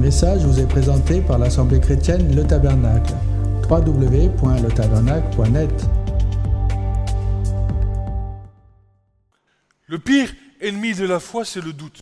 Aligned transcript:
message 0.00 0.42
vous 0.44 0.58
est 0.58 0.66
présenté 0.66 1.20
par 1.20 1.38
l'Assemblée 1.38 1.78
chrétienne 1.78 2.34
Le 2.34 2.46
Tabernacle. 2.46 3.12
www.letabernacle.net 3.68 5.70
Le 9.86 9.98
pire 9.98 10.32
ennemi 10.62 10.94
de 10.94 11.04
la 11.04 11.20
foi, 11.20 11.44
c'est 11.44 11.60
le 11.60 11.74
doute. 11.74 12.00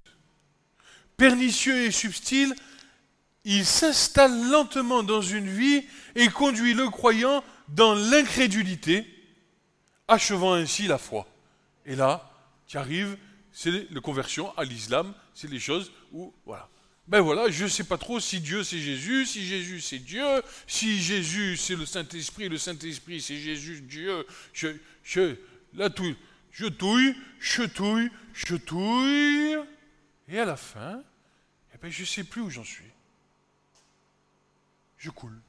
Pernicieux 1.16 1.86
et 1.86 1.90
subtil, 1.90 2.54
il 3.44 3.66
s'installe 3.66 4.48
lentement 4.48 5.02
dans 5.02 5.22
une 5.22 5.48
vie 5.48 5.82
et 6.14 6.28
conduit 6.28 6.74
le 6.74 6.88
croyant 6.90 7.42
dans 7.66 7.94
l'incrédulité, 7.94 9.08
achevant 10.06 10.54
ainsi 10.54 10.86
la 10.86 10.98
foi. 10.98 11.26
Et 11.84 11.96
là, 11.96 12.30
tu 12.68 12.78
arrives, 12.78 13.18
c'est 13.50 13.90
la 13.90 14.00
conversion 14.00 14.56
à 14.56 14.62
l'islam, 14.62 15.12
c'est 15.34 15.50
les 15.50 15.58
choses 15.58 15.90
où, 16.12 16.32
voilà. 16.46 16.68
Ben 17.08 17.20
voilà, 17.20 17.50
je 17.50 17.64
ne 17.64 17.68
sais 17.68 17.84
pas 17.84 17.96
trop 17.96 18.20
si 18.20 18.38
Dieu 18.38 18.62
c'est 18.62 18.78
Jésus, 18.78 19.24
si 19.24 19.46
Jésus 19.46 19.80
c'est 19.80 19.98
Dieu, 19.98 20.42
si 20.66 21.00
Jésus 21.00 21.56
c'est 21.56 21.74
le 21.74 21.86
Saint-Esprit, 21.86 22.50
le 22.50 22.58
Saint-Esprit 22.58 23.22
c'est 23.22 23.38
Jésus, 23.38 23.80
Dieu. 23.80 24.26
Je, 24.52 24.68
je, 25.02 25.36
là, 25.72 25.88
tout, 25.88 26.14
je 26.52 26.66
touille, 26.66 27.16
je 27.40 27.62
touille, 27.62 28.10
je 28.34 28.56
touille. 28.56 29.56
Et 30.28 30.38
à 30.38 30.44
la 30.44 30.56
fin, 30.56 31.02
eh 31.74 31.78
ben, 31.78 31.90
je 31.90 32.02
ne 32.02 32.06
sais 32.06 32.24
plus 32.24 32.42
où 32.42 32.50
j'en 32.50 32.64
suis. 32.64 32.84
Je 34.98 35.08
coule. 35.08 35.40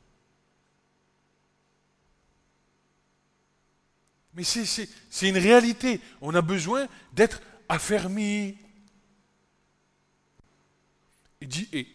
Mais 4.33 4.43
c'est 4.45 4.87
une 5.23 5.37
réalité. 5.37 5.99
On 6.21 6.33
a 6.35 6.41
besoin 6.41 6.87
d'être 7.11 7.41
affermi. 7.67 8.55
Et, 11.41 11.87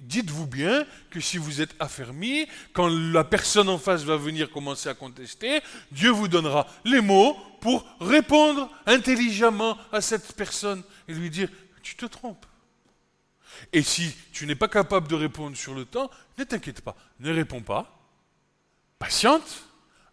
dites-vous 0.00 0.46
bien 0.46 0.86
que 1.10 1.18
si 1.18 1.36
vous 1.36 1.60
êtes 1.60 1.74
affermi, 1.80 2.46
quand 2.72 2.88
la 2.88 3.24
personne 3.24 3.68
en 3.68 3.78
face 3.78 4.04
va 4.04 4.16
venir 4.16 4.50
commencer 4.50 4.88
à 4.88 4.94
contester, 4.94 5.60
Dieu 5.90 6.10
vous 6.10 6.28
donnera 6.28 6.68
les 6.84 7.00
mots 7.00 7.36
pour 7.60 7.84
répondre 8.00 8.70
intelligemment 8.86 9.76
à 9.90 10.00
cette 10.00 10.34
personne 10.34 10.84
et 11.08 11.14
lui 11.14 11.28
dire, 11.28 11.48
tu 11.82 11.96
te 11.96 12.06
trompes. 12.06 12.46
Et 13.72 13.82
si 13.82 14.14
tu 14.32 14.46
n'es 14.46 14.54
pas 14.54 14.68
capable 14.68 15.08
de 15.08 15.16
répondre 15.16 15.56
sur 15.56 15.74
le 15.74 15.84
temps, 15.84 16.10
ne 16.38 16.44
t'inquiète 16.44 16.80
pas, 16.80 16.96
ne 17.18 17.32
réponds 17.32 17.62
pas, 17.62 17.98
patiente, 19.00 19.64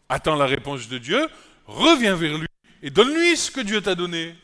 attends 0.10 0.36
la 0.36 0.48
réponse 0.48 0.88
de 0.88 0.98
Dieu, 0.98 1.28
reviens 1.68 2.16
vers 2.16 2.38
lui 2.38 2.48
et 2.82 2.90
donne-lui 2.90 3.38
ce 3.38 3.52
que 3.52 3.62
Dieu 3.62 3.80
t'a 3.82 3.94
donné. 3.94 4.36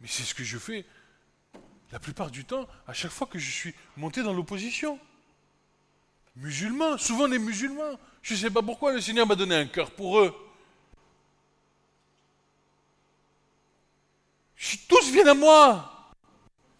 Mais 0.00 0.08
c'est 0.08 0.22
ce 0.22 0.34
que 0.34 0.44
je 0.44 0.56
fais 0.56 0.86
la 1.92 1.98
plupart 1.98 2.30
du 2.30 2.44
temps, 2.44 2.68
à 2.86 2.92
chaque 2.92 3.10
fois 3.10 3.26
que 3.26 3.38
je 3.38 3.50
suis 3.50 3.74
monté 3.96 4.22
dans 4.22 4.32
l'opposition. 4.32 4.98
Musulmans, 6.36 6.98
souvent 6.98 7.26
les 7.26 7.38
musulmans. 7.38 7.98
Je 8.22 8.34
ne 8.34 8.38
sais 8.38 8.50
pas 8.50 8.62
pourquoi 8.62 8.92
le 8.92 9.00
Seigneur 9.00 9.26
m'a 9.26 9.34
donné 9.34 9.56
un 9.56 9.66
cœur 9.66 9.90
pour 9.90 10.20
eux. 10.20 10.34
Tous 14.88 15.10
viennent 15.10 15.28
à 15.28 15.34
moi. 15.34 16.12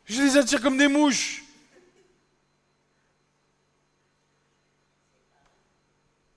Je 0.05 0.20
les 0.20 0.36
attire 0.36 0.61
comme 0.61 0.77
des 0.77 0.89
mouches. 0.89 1.42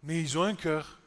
Mais 0.03 0.21
ils 0.21 0.37
ont 0.37 0.43
un 0.43 0.55
cœur. 0.55 0.99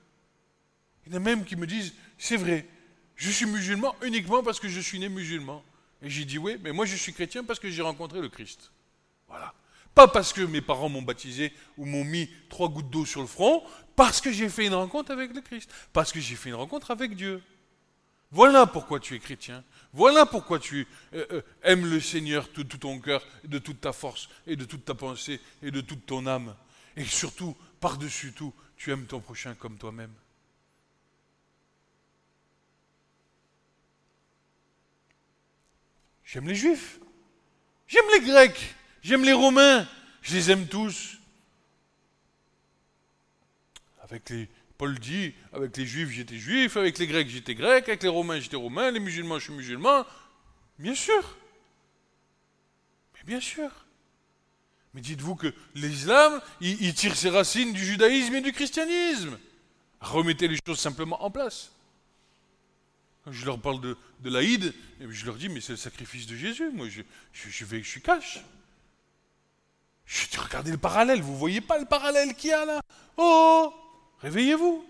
Il 1.07 1.13
y 1.13 1.15
en 1.15 1.19
a 1.19 1.21
même 1.21 1.45
qui 1.45 1.55
me 1.57 1.67
disent, 1.67 1.95
c'est 2.19 2.37
vrai, 2.37 2.67
je 3.15 3.31
suis 3.31 3.47
musulman 3.47 3.95
uniquement 4.03 4.43
parce 4.43 4.59
que 4.59 4.69
je 4.69 4.81
suis 4.81 4.99
né 4.99 5.09
musulman. 5.09 5.63
Et 6.07 6.11
j'ai 6.11 6.25
dit 6.25 6.39
oui, 6.39 6.57
mais 6.63 6.71
moi 6.71 6.87
je 6.87 6.95
suis 6.95 7.13
chrétien 7.13 7.43
parce 7.43 7.59
que 7.59 7.69
j'ai 7.69 7.83
rencontré 7.83 8.21
le 8.21 8.29
Christ. 8.29 8.71
Voilà. 9.27 9.53
Pas 9.93 10.07
parce 10.07 10.33
que 10.33 10.41
mes 10.43 10.61
parents 10.61 10.89
m'ont 10.89 11.03
baptisé 11.03 11.53
ou 11.77 11.85
m'ont 11.85 12.05
mis 12.05 12.31
trois 12.49 12.69
gouttes 12.69 12.91
d'eau 12.91 13.05
sur 13.05 13.23
le 13.23 13.27
front, 13.27 13.65
parce 13.97 14.21
que 14.21 14.31
j'ai 14.31 14.49
fait 14.49 14.67
une 14.67 14.75
rencontre 14.75 15.11
avec 15.11 15.35
le 15.35 15.41
Christ, 15.41 15.69
parce 15.93 16.13
que 16.13 16.21
j'ai 16.21 16.37
fait 16.37 16.51
une 16.51 16.55
rencontre 16.55 16.93
avec 16.93 17.17
Dieu. 17.17 17.43
Voilà 18.31 18.67
pourquoi 18.67 19.01
tu 19.01 19.17
es 19.17 19.19
chrétien. 19.19 19.65
Voilà 19.93 20.27
pourquoi 20.27 20.61
tu 20.61 20.87
euh, 21.13 21.27
euh, 21.33 21.43
aimes 21.65 21.91
le 21.91 21.99
Seigneur 21.99 22.47
de 22.55 22.63
tout 22.63 22.79
ton 22.79 23.01
cœur, 23.01 23.27
de 23.43 23.59
toute 23.59 23.81
ta 23.81 23.93
force, 23.93 24.29
et 24.47 24.55
de 24.55 24.65
toute 24.65 24.85
ta 24.85 24.95
pensée, 24.95 25.41
et 25.61 25.73
de 25.73 25.81
toute 25.81 26.07
ton 26.07 26.25
âme. 26.29 26.55
Et 26.97 27.05
surtout, 27.05 27.57
par-dessus 27.81 28.33
tout, 28.33 28.55
tu 28.77 28.93
aimes 28.93 29.07
ton 29.07 29.19
prochain 29.19 29.55
comme 29.55 29.77
toi-même. 29.77 30.13
J'aime 36.27 36.49
les 36.49 36.57
Juifs. 36.57 36.99
J'aime 37.87 38.05
les 38.13 38.27
Grecs. 38.27 38.75
J'aime 39.03 39.25
les 39.25 39.33
Romains. 39.33 39.89
Je 40.23 40.35
les 40.35 40.51
aime 40.51 40.67
tous. 40.67 41.19
Avec 44.03 44.29
les, 44.31 44.49
Paul 44.77 44.99
dit, 44.99 45.35
avec 45.53 45.77
les 45.77 45.87
Juifs 45.87 46.11
j'étais 46.11 46.37
juif, 46.37 46.77
avec 46.77 46.99
les 46.99 47.07
Grecs 47.07 47.29
j'étais 47.29 47.55
grec, 47.55 47.89
avec 47.89 48.03
les 48.03 48.09
Romains 48.09 48.39
j'étais 48.39 48.57
romain, 48.57 48.91
les 48.91 49.01
musulmans 49.01 49.39
je 49.39 49.45
suis 49.45 49.53
musulman. 49.53 50.05
Bien 50.79 50.95
sûr. 50.95 51.37
Mais 53.15 53.25
bien 53.25 53.41
sûr. 53.41 53.71
Mais 54.95 55.01
dites-vous 55.01 55.37
que 55.37 55.53
l'islam, 55.75 56.41
il 56.61 56.95
tire 56.95 57.17
ses 57.17 57.31
racines 57.31 57.73
du 57.73 57.85
judaïsme 57.85 58.35
et 58.37 58.41
du 58.41 58.53
christianisme. 58.53 59.39
Remettez 60.01 60.49
les 60.49 60.59
choses 60.67 60.79
simplement 60.79 61.23
en 61.23 61.31
place. 61.31 61.71
Je 63.29 63.45
leur 63.45 63.59
parle 63.61 63.81
de, 63.81 63.97
de 64.21 64.31
l'Aïd, 64.31 64.73
je 65.01 65.27
leur 65.27 65.35
dis, 65.35 65.49
mais 65.49 65.61
c'est 65.61 65.73
le 65.73 65.77
sacrifice 65.79 66.27
de 66.27 66.37
Jésus. 66.37 66.71
Moi, 66.73 66.89
je, 66.89 67.03
je, 67.33 67.65
vais, 67.65 67.83
je 67.83 67.89
suis 67.89 68.03
cash. 68.03 68.45
Je 70.05 70.39
regardez 70.39 70.71
le 70.71 70.79
parallèle. 70.79 71.21
Vous 71.23 71.37
voyez 71.37 71.61
pas 71.61 71.79
le 71.79 71.87
parallèle 71.87 72.35
qu'il 72.35 72.51
y 72.51 72.53
a 72.53 72.65
là? 72.65 72.81
Oh 73.17 73.75
Réveillez-vous. 74.21 74.87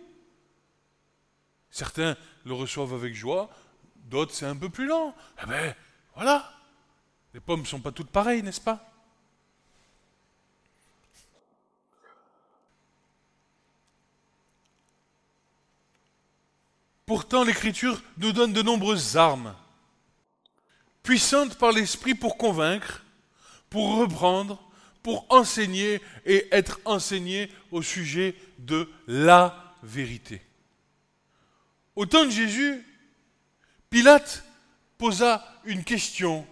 Certains 1.71 2.17
le 2.45 2.53
reçoivent 2.53 2.95
avec 2.95 3.15
joie, 3.15 3.51
d'autres 3.97 4.35
c'est 4.35 4.47
un 4.47 4.57
peu 4.57 4.71
plus 4.71 4.87
lent. 4.87 5.15
Eh 5.43 5.47
bien, 5.47 5.75
voilà. 6.15 6.53
Les 7.35 7.41
pommes 7.41 7.61
ne 7.61 7.67
sont 7.67 7.81
pas 7.81 7.93
toutes 7.93 8.11
pareilles, 8.11 8.43
n'est-ce 8.43 8.61
pas? 8.61 8.96
Pourtant, 17.07 17.45
l'Écriture 17.45 18.03
nous 18.19 18.33
donne 18.33 18.53
de 18.53 18.63
nombreuses 18.63 19.17
armes, 19.17 19.55
puissantes 21.05 21.57
par 21.57 21.71
l'Esprit 21.71 22.17
pour 22.17 22.37
convaincre, 22.37 23.05
pour 23.71 23.97
reprendre, 23.97 24.61
pour 25.05 25.25
enseigner 25.29 26.03
et 26.25 26.49
être 26.51 26.81
enseigné 26.85 27.49
au 27.71 27.81
sujet 27.81 28.35
de 28.59 28.91
la 29.07 29.77
vérité. 29.85 30.43
Au 31.95 32.07
temps 32.07 32.25
de 32.25 32.31
Jésus, 32.31 32.85
Pilate 33.89 34.45
posa 34.99 35.61
une 35.65 35.85
question 35.85 36.45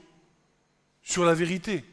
sur 1.02 1.24
la 1.24 1.34
vérité. 1.34 1.84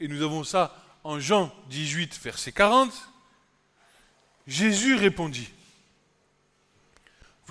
Et 0.00 0.08
nous 0.08 0.22
avons 0.22 0.42
ça 0.42 0.74
en 1.04 1.20
Jean 1.20 1.54
18, 1.68 2.18
verset 2.22 2.52
40. 2.52 2.92
Jésus 4.46 4.94
répondit, 4.94 5.50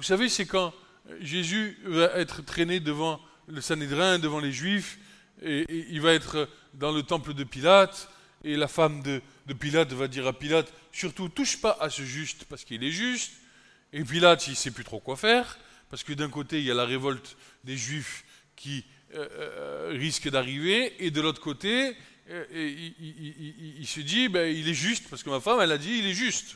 vous 0.02 0.08
savez, 0.08 0.30
c'est 0.30 0.48
quand 0.48 0.74
Jésus 1.20 1.78
va 1.86 2.06
être 2.16 2.44
traîné 2.44 2.80
devant 2.80 3.22
le 3.46 3.62
Sanhédrin, 3.62 4.18
devant 4.18 4.40
les 4.40 4.52
Juifs, 4.52 4.98
et, 5.44 5.64
il 5.70 6.02
va 6.02 6.14
être 6.14 6.50
dans 6.74 6.92
le 6.92 7.04
temple 7.04 7.36
de 7.36 7.44
Pilate, 7.44 8.10
et 8.44 8.58
la 8.58 8.68
femme 8.68 9.04
de, 9.04 9.22
Pilate 9.54 9.94
va 9.94 10.08
dire 10.08 10.26
à 10.26 10.34
Pilate, 10.34 10.74
surtout 10.92 11.30
touche 11.30 11.62
pas 11.62 11.78
à 11.80 11.92
ce 11.92 12.02
juste 12.02 12.46
parce 12.46 12.64
qu'il 12.64 12.84
est 12.84 12.90
juste, 12.90 13.34
et 13.94 14.04
Pilate, 14.04 14.48
il 14.48 14.52
ne 14.52 14.56
sait 14.56 14.72
plus 14.72 14.84
trop 14.84 15.00
quoi 15.00 15.16
faire, 15.16 15.60
parce 15.92 16.04
que 16.04 16.14
d'un 16.14 16.30
côté, 16.30 16.58
il 16.58 16.66
y 16.66 16.72
a 16.72 16.74
la 16.74 16.86
révolte 16.86 17.38
des 17.64 17.78
Juifs 17.78 18.26
qui 18.56 18.84
euh, 19.14 19.28
euh, 19.34 19.90
risque 19.92 20.32
d'arriver, 20.32 20.96
et 20.98 21.12
de 21.12 21.22
l'autre 21.22 21.42
côté, 21.42 21.96
euh, 22.32 22.46
il, 23.00 23.86
se 23.86 24.00
dit, 24.00 24.30
ben, 24.30 24.52
il 24.52 24.68
est 24.68 24.74
juste, 24.74 25.10
parce 25.12 25.22
que 25.22 25.30
ma 25.30 25.40
femme, 25.40 25.60
elle 25.62 25.72
a 25.72 25.78
dit, 25.78 26.00
il 26.00 26.08
est 26.08 26.16
juste. 26.16 26.56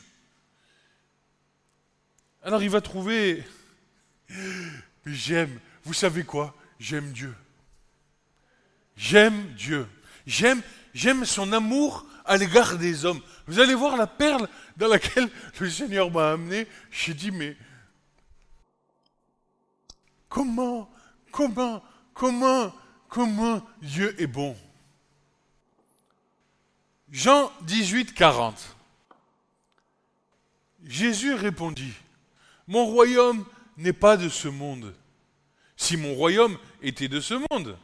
Alors 2.46 2.62
il 2.62 2.70
va 2.70 2.80
trouver, 2.80 3.44
j'aime, 5.04 5.58
vous 5.82 5.92
savez 5.92 6.22
quoi? 6.22 6.54
J'aime 6.78 7.10
Dieu. 7.10 7.34
J'aime 8.96 9.52
Dieu. 9.54 9.88
J'aime, 10.28 10.62
j'aime 10.94 11.24
son 11.24 11.52
amour 11.52 12.06
à 12.24 12.36
l'égard 12.36 12.78
des 12.78 13.04
hommes. 13.04 13.20
Vous 13.48 13.58
allez 13.58 13.74
voir 13.74 13.96
la 13.96 14.06
perle 14.06 14.48
dans 14.76 14.86
laquelle 14.86 15.28
le 15.58 15.68
Seigneur 15.68 16.08
m'a 16.08 16.30
amené. 16.30 16.68
J'ai 16.92 17.14
dit, 17.14 17.32
mais 17.32 17.56
comment, 20.28 20.88
comment, 21.32 21.82
comment, 22.14 22.72
comment 23.08 23.60
Dieu 23.82 24.14
est 24.22 24.28
bon? 24.28 24.56
Jean 27.10 27.50
18, 27.62 28.14
40. 28.14 28.76
Jésus 30.84 31.34
répondit, 31.34 31.92
mon 32.66 32.84
royaume 32.86 33.44
n'est 33.76 33.92
pas 33.92 34.16
de 34.16 34.28
ce 34.28 34.48
monde. 34.48 34.94
Si 35.76 35.96
mon 35.96 36.14
royaume 36.14 36.58
était 36.82 37.08
de 37.08 37.20
ce 37.20 37.34
monde, 37.50 37.78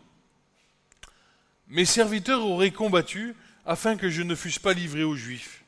mes 1.69 1.85
serviteurs 1.85 2.45
auraient 2.45 2.71
combattu 2.71 3.35
afin 3.65 3.97
que 3.97 4.11
je 4.11 4.23
ne 4.23 4.35
fusse 4.35 4.59
pas 4.59 4.73
livré 4.73 5.05
aux 5.05 5.17
Juifs. 5.17 5.65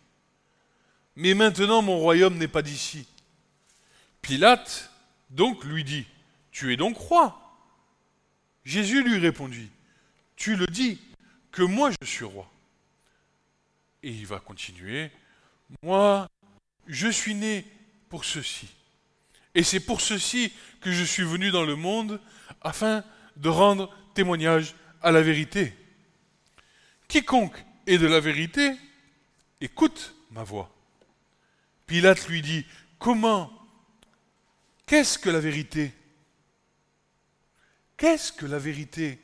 Mais 1.17 1.35
maintenant 1.35 1.83
mon 1.83 1.99
royaume 1.99 2.39
n'est 2.39 2.49
pas 2.49 2.63
d'ici. 2.63 3.07
Pilate 4.21 4.91
donc 5.31 5.65
lui 5.65 5.85
dit, 5.85 6.07
Tu 6.51 6.73
es 6.73 6.77
donc 6.77 6.97
roi? 6.97 7.41
Jésus 8.65 9.03
lui 9.03 9.19
répondit, 9.19 9.69
Tu 10.37 10.57
le 10.57 10.67
dis, 10.67 11.01
que 11.55 11.63
moi 11.63 11.91
je 11.91 12.07
suis 12.07 12.25
roi. 12.25 12.51
Et 14.03 14.11
il 14.11 14.27
va 14.27 14.41
continuer, 14.41 15.11
Moi, 15.83 16.29
je 16.87 17.09
suis 17.09 17.35
né 17.35 17.65
pour 18.09 18.25
ceci. 18.25 18.69
Et 19.55 19.63
c'est 19.63 19.81
pour 19.81 20.01
ceci 20.01 20.53
que 20.81 20.91
je 20.91 21.05
suis 21.05 21.23
venu 21.23 21.51
dans 21.51 21.65
le 21.65 21.77
monde, 21.77 22.21
afin 22.61 23.05
de 23.37 23.49
rendre 23.49 23.95
témoignage 24.15 24.75
à 25.03 25.13
la 25.13 25.23
vérité. 25.23 25.77
Quiconque 27.09 27.65
est 27.87 27.99
de 27.99 28.07
la 28.07 28.21
vérité, 28.21 28.75
écoute 29.61 30.15
ma 30.31 30.43
voix. 30.43 30.75
Pilate 31.87 32.29
lui 32.29 32.43
dit, 32.43 32.65
comment? 32.99 33.53
Qu'est-ce 34.87 35.19
que 35.19 35.31
la 35.31 35.41
vérité? 35.41 35.93
Qu'est-ce 37.97 38.33
que 38.33 38.47
la 38.47 38.59
vérité? 38.59 39.21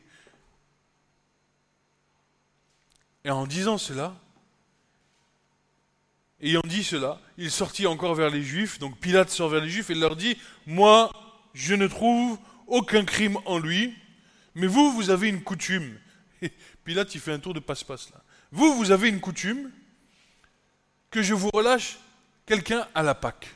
Et 3.25 3.31
en 3.31 3.47
disant 3.47 3.79
cela, 3.79 4.17
ayant 6.43 6.63
dit 6.65 6.85
cela, 6.85 7.21
il 7.37 7.51
sortit 7.51 7.87
encore 7.87 8.15
vers 8.15 8.31
les 8.31 8.43
Juifs, 8.43 8.79
donc 8.79 8.99
Pilate 8.99 9.31
sort 9.31 9.49
vers 9.49 9.61
les 9.61 9.71
Juifs 9.71 9.91
et 9.91 9.95
leur 9.95 10.17
dit, 10.17 10.37
moi, 10.67 11.13
je 11.55 11.75
ne 11.75 11.87
trouve 11.87 12.39
aucun 12.67 13.05
crime 13.05 13.39
en 13.45 13.59
lui, 13.59 13.95
mais 14.55 14.67
vous, 14.67 14.93
vous 14.93 15.11
avez 15.11 15.29
une 15.29 15.43
coutume. 15.43 15.99
Et 16.43 16.51
Pilate, 16.85 17.15
il 17.15 17.21
fait 17.21 17.33
un 17.33 17.39
tour 17.39 17.55
de 17.55 17.61
passe-passe 17.61 18.11
là. 18.11 18.23
Vous, 18.53 18.75
vous 18.75 18.91
avez 18.91 19.09
une 19.09 19.21
coutume 19.21 19.71
que 21.11 21.23
je 21.23 21.35
vous 21.35 21.51
relâche 21.53 21.99
quelqu'un 22.47 22.87
à 22.95 23.03
la 23.03 23.15
Pâque. 23.15 23.55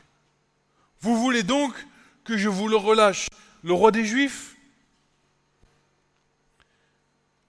Vous 1.00 1.16
voulez 1.18 1.42
donc 1.42 1.74
que 2.24 2.36
je 2.36 2.48
vous 2.48 2.68
le 2.68 2.76
relâche, 2.76 3.28
le 3.62 3.72
roi 3.72 3.90
des 3.90 4.04
Juifs? 4.04 4.56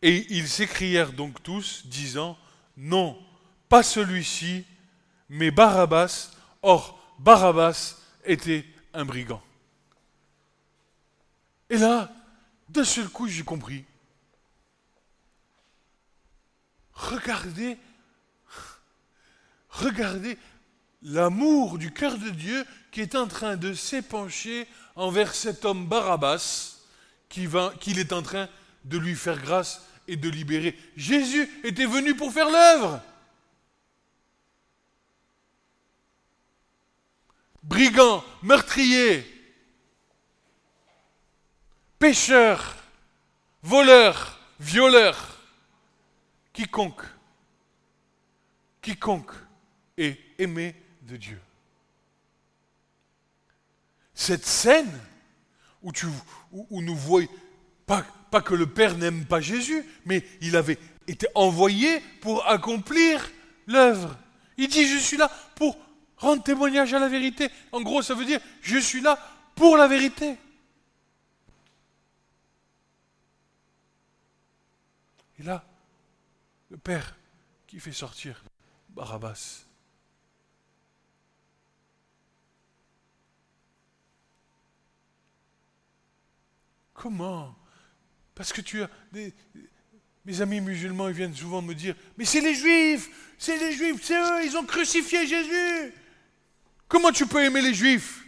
Et 0.02 0.26
ils 0.30 0.48
s'écrièrent 0.48 1.14
donc 1.14 1.42
tous, 1.42 1.84
disant, 1.86 2.38
non, 2.78 3.18
pas 3.70 3.84
celui-ci, 3.84 4.66
mais 5.36 5.52
Barabbas. 5.52 6.32
Or, 6.62 7.00
Barabbas 7.20 7.98
était 8.24 8.66
un 8.94 9.06
brigand. 9.06 9.42
Et 11.70 11.78
là, 11.78 12.12
d'un 12.70 12.84
seul 12.84 13.08
coup, 13.10 13.28
j'ai 13.28 13.44
compris. 13.44 13.86
Regardez, 16.94 17.78
regardez 19.70 20.38
l'amour 21.04 21.78
du 21.78 21.92
cœur 21.92 22.18
de 22.18 22.30
Dieu 22.30 22.66
qui 22.92 23.02
est 23.02 23.16
en 23.16 23.28
train 23.28 23.58
de 23.58 23.74
s'épancher 23.74 24.68
envers 24.96 25.36
cet 25.36 25.66
homme 25.66 25.88
Barabbas 25.88 26.78
qu'il 27.28 28.00
est 28.00 28.14
en 28.14 28.22
train 28.22 28.48
de 28.86 28.98
lui 28.98 29.16
faire 29.16 29.42
grâce 29.42 29.86
et 30.08 30.16
de 30.16 30.30
libérer. 30.30 30.78
Jésus 30.96 31.50
était 31.64 31.86
venu 31.86 32.16
pour 32.16 32.32
faire 32.32 32.50
l'œuvre. 32.50 33.02
Brigand, 37.66 38.24
meurtrier, 38.44 39.26
pécheur, 42.00 42.76
voleur, 43.64 44.40
violeur, 44.60 45.42
quiconque, 46.54 47.02
quiconque 48.82 49.32
est 49.98 50.18
aimé 50.38 50.76
de 51.02 51.18
Dieu. 51.18 51.42
Cette 54.14 54.46
scène 54.46 55.02
où, 55.82 55.92
nous 56.82 56.96
voyons, 56.96 57.28
pas 57.86 58.04
que 58.42 58.54
le 58.54 58.68
Père 58.68 58.96
n'aime 58.98 59.26
pas 59.26 59.42
Jésus, 59.42 59.84
mais 60.06 60.24
il 60.42 60.56
avait 60.56 60.78
été 61.08 61.28
envoyé 61.36 62.00
pour 62.22 62.48
accomplir 62.48 63.30
l'œuvre. 63.68 64.18
Il 64.58 64.68
dit, 64.68 64.88
je 64.88 64.98
suis 64.98 65.18
là 65.18 65.30
pour 65.56 65.78
rendre 66.18 66.44
témoignage 66.44 66.94
à 66.94 67.00
la 67.00 67.08
vérité. 67.08 67.50
En 67.72 67.82
gros, 67.82 68.02
ça 68.02 68.14
veut 68.14 68.26
dire, 68.26 68.40
je 68.62 68.78
suis 68.78 69.02
là 69.02 69.18
pour 69.56 69.78
la 69.78 69.88
vérité. 69.88 70.38
Et 75.40 75.44
là, 75.44 75.66
le 76.70 76.78
Père 76.78 77.16
qui 77.68 77.80
fait 77.80 77.92
sortir 77.92 78.44
Barabbas. 78.90 79.66
Comment? 86.94 87.54
Parce 88.34 88.54
que 88.54 88.62
tu 88.62 88.82
as 88.82 88.90
des, 89.12 89.34
mes 90.26 90.42
amis 90.42 90.62
musulmans, 90.62 91.10
ils 91.10 91.14
viennent 91.14 91.36
souvent 91.36 91.62
me 91.62 91.74
dire, 91.76 91.96
mais 92.18 92.26
c'est 92.26 92.42
les 92.42 92.56
juifs, 92.56 93.10
c'est 93.38 93.58
les 93.58 93.74
juifs, 93.74 94.02
c'est 94.02 94.18
eux, 94.18 94.46
ils 94.46 94.58
ont 94.58 94.66
crucifié 94.66 95.28
Jésus. 95.28 95.94
Comment 96.88 97.12
tu 97.12 97.26
peux 97.28 97.44
aimer 97.44 97.62
les 97.62 97.74
juifs? 97.74 98.24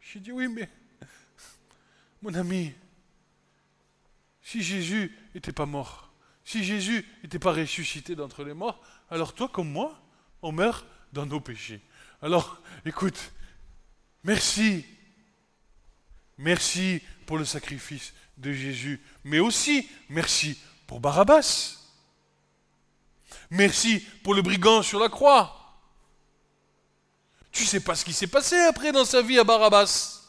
J'ai 0.00 0.20
dit, 0.20 0.32
oui, 0.32 0.48
mais 0.48 0.68
mon 2.22 2.34
ami, 2.34 2.72
si 4.42 4.62
Jésus 4.62 5.16
n'était 5.34 5.52
pas 5.52 5.66
mort, 5.66 6.10
si 6.44 6.64
Jésus 6.64 7.04
n'était 7.22 7.38
pas 7.38 7.52
ressuscité 7.52 8.14
d'entre 8.14 8.42
les 8.44 8.54
morts, 8.54 8.80
alors 9.10 9.34
toi 9.34 9.48
comme 9.48 9.70
moi, 9.70 10.00
on 10.42 10.52
meurt 10.52 10.86
dans 11.12 11.26
nos 11.26 11.40
péchés. 11.40 11.80
Alors, 12.22 12.60
écoute, 12.84 13.32
merci 14.24 14.84
Merci 16.38 17.02
pour 17.26 17.36
le 17.36 17.44
sacrifice 17.44 18.14
de 18.36 18.52
Jésus, 18.52 19.00
mais 19.24 19.40
aussi 19.40 19.88
merci 20.08 20.58
pour 20.86 21.00
Barabbas. 21.00 21.74
Merci 23.50 24.00
pour 24.22 24.34
le 24.34 24.42
brigand 24.42 24.82
sur 24.82 25.00
la 25.00 25.08
croix. 25.08 25.57
Tu 27.58 27.66
sais 27.66 27.80
pas 27.80 27.96
ce 27.96 28.04
qui 28.04 28.12
s'est 28.12 28.28
passé 28.28 28.54
après 28.54 28.92
dans 28.92 29.04
sa 29.04 29.20
vie 29.20 29.36
à 29.36 29.42
Barabbas. 29.42 30.22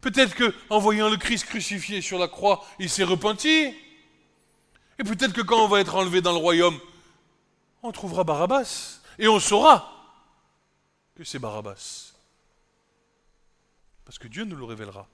Peut-être 0.00 0.36
que 0.36 0.54
en 0.70 0.78
voyant 0.78 1.08
le 1.08 1.16
Christ 1.16 1.46
crucifié 1.46 2.00
sur 2.00 2.16
la 2.16 2.28
croix, 2.28 2.64
il 2.78 2.88
s'est 2.88 3.02
repenti. 3.02 3.74
Et 5.00 5.02
peut-être 5.02 5.32
que 5.32 5.40
quand 5.40 5.64
on 5.64 5.66
va 5.66 5.80
être 5.80 5.96
enlevé 5.96 6.20
dans 6.20 6.30
le 6.30 6.38
royaume, 6.38 6.78
on 7.82 7.90
trouvera 7.90 8.22
Barabbas 8.22 9.00
et 9.18 9.26
on 9.26 9.40
saura 9.40 9.92
que 11.16 11.24
c'est 11.24 11.40
Barabbas. 11.40 12.12
Parce 14.04 14.20
que 14.20 14.28
Dieu 14.28 14.44
nous 14.44 14.56
le 14.56 14.66
révélera. 14.66 15.08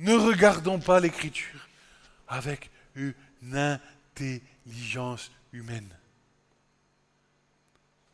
Ne 0.00 0.14
regardons 0.14 0.80
pas 0.80 0.98
l'écriture 0.98 1.68
avec 2.26 2.68
une 2.96 3.14
intelligence 3.54 5.30
humaine. 5.52 5.97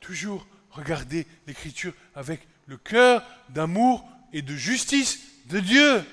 Toujours 0.04 0.46
regarder 0.70 1.26
l'écriture 1.46 1.94
avec 2.14 2.46
le 2.66 2.76
cœur 2.76 3.22
d'amour 3.48 4.06
et 4.34 4.42
de 4.42 4.54
justice 4.54 5.20
de 5.46 5.60
Dieu. 5.60 6.04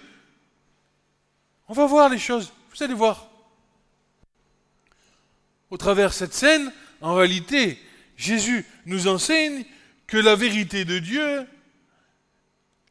On 1.68 1.74
va 1.74 1.86
voir 1.88 2.08
les 2.08 2.18
choses, 2.18 2.54
vous 2.74 2.84
allez 2.84 2.94
voir. 2.94 3.28
Au 5.70 5.78
travers 5.78 6.10
de 6.10 6.14
cette 6.14 6.34
scène, 6.34 6.72
en 7.02 7.16
réalité, 7.16 7.82
Jésus 8.16 8.66
nous 8.86 9.08
enseigne 9.08 9.66
que 10.08 10.18
la 10.18 10.36
vérité 10.36 10.86
de 10.86 11.00
Dieu 11.00 11.46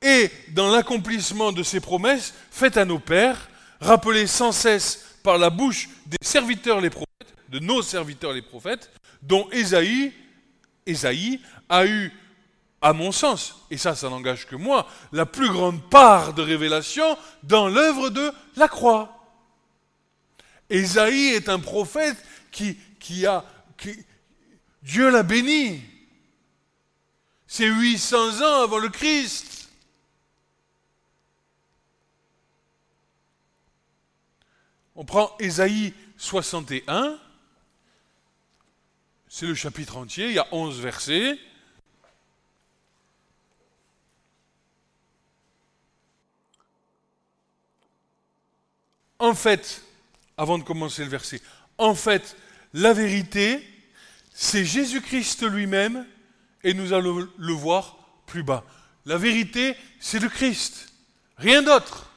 et 0.02 0.30
dans 0.48 0.70
l'accomplissement 0.70 1.52
de 1.52 1.62
ses 1.62 1.80
promesses 1.80 2.34
faites 2.50 2.76
à 2.76 2.84
nos 2.84 2.98
pères, 2.98 3.48
rappelées 3.80 4.26
sans 4.26 4.52
cesse 4.52 5.18
par 5.22 5.38
la 5.38 5.48
bouche 5.48 5.88
des 6.04 6.18
serviteurs 6.20 6.82
les 6.82 6.90
prophètes, 6.90 7.34
de 7.48 7.58
nos 7.58 7.80
serviteurs 7.80 8.34
les 8.34 8.42
prophètes, 8.42 8.90
dont 9.22 9.48
Ésaïe, 9.50 10.12
Ésaïe 10.86 11.40
a 11.68 11.86
eu, 11.86 12.12
à 12.80 12.92
mon 12.92 13.12
sens, 13.12 13.66
et 13.70 13.76
ça, 13.76 13.94
ça 13.94 14.08
n'engage 14.08 14.46
que 14.46 14.56
moi, 14.56 14.86
la 15.12 15.26
plus 15.26 15.50
grande 15.50 15.82
part 15.90 16.34
de 16.34 16.42
révélation 16.42 17.16
dans 17.42 17.68
l'œuvre 17.68 18.10
de 18.10 18.32
la 18.56 18.68
croix. 18.68 19.16
Ésaïe 20.68 21.28
est 21.28 21.48
un 21.48 21.58
prophète 21.58 22.16
qui, 22.50 22.76
qui 22.98 23.26
a... 23.26 23.44
Dieu 24.82 25.10
l'a 25.10 25.22
béni. 25.22 25.82
C'est 27.46 27.66
800 27.66 28.42
ans 28.42 28.62
avant 28.62 28.78
le 28.78 28.88
Christ. 28.88 29.68
On 34.94 35.04
prend 35.04 35.34
Ésaïe 35.38 35.94
61, 36.16 37.18
c'est 39.32 39.46
le 39.46 39.54
chapitre 39.54 39.96
entier, 39.96 40.26
il 40.26 40.32
y 40.32 40.38
a 40.40 40.46
11 40.50 40.80
versets. 40.80 41.38
En 49.20 49.32
fait, 49.34 49.84
avant 50.36 50.58
de 50.58 50.64
commencer 50.64 51.04
le 51.04 51.10
verset, 51.10 51.40
en 51.78 51.94
fait, 51.94 52.36
la 52.74 52.92
vérité, 52.92 53.64
c'est 54.34 54.64
Jésus-Christ 54.64 55.44
lui-même, 55.44 56.04
et 56.64 56.74
nous 56.74 56.92
allons 56.92 57.28
le 57.36 57.52
voir 57.52 57.98
plus 58.26 58.42
bas. 58.42 58.64
La 59.06 59.16
vérité, 59.16 59.76
c'est 60.00 60.18
le 60.18 60.28
Christ, 60.28 60.92
rien 61.36 61.62
d'autre. 61.62 62.10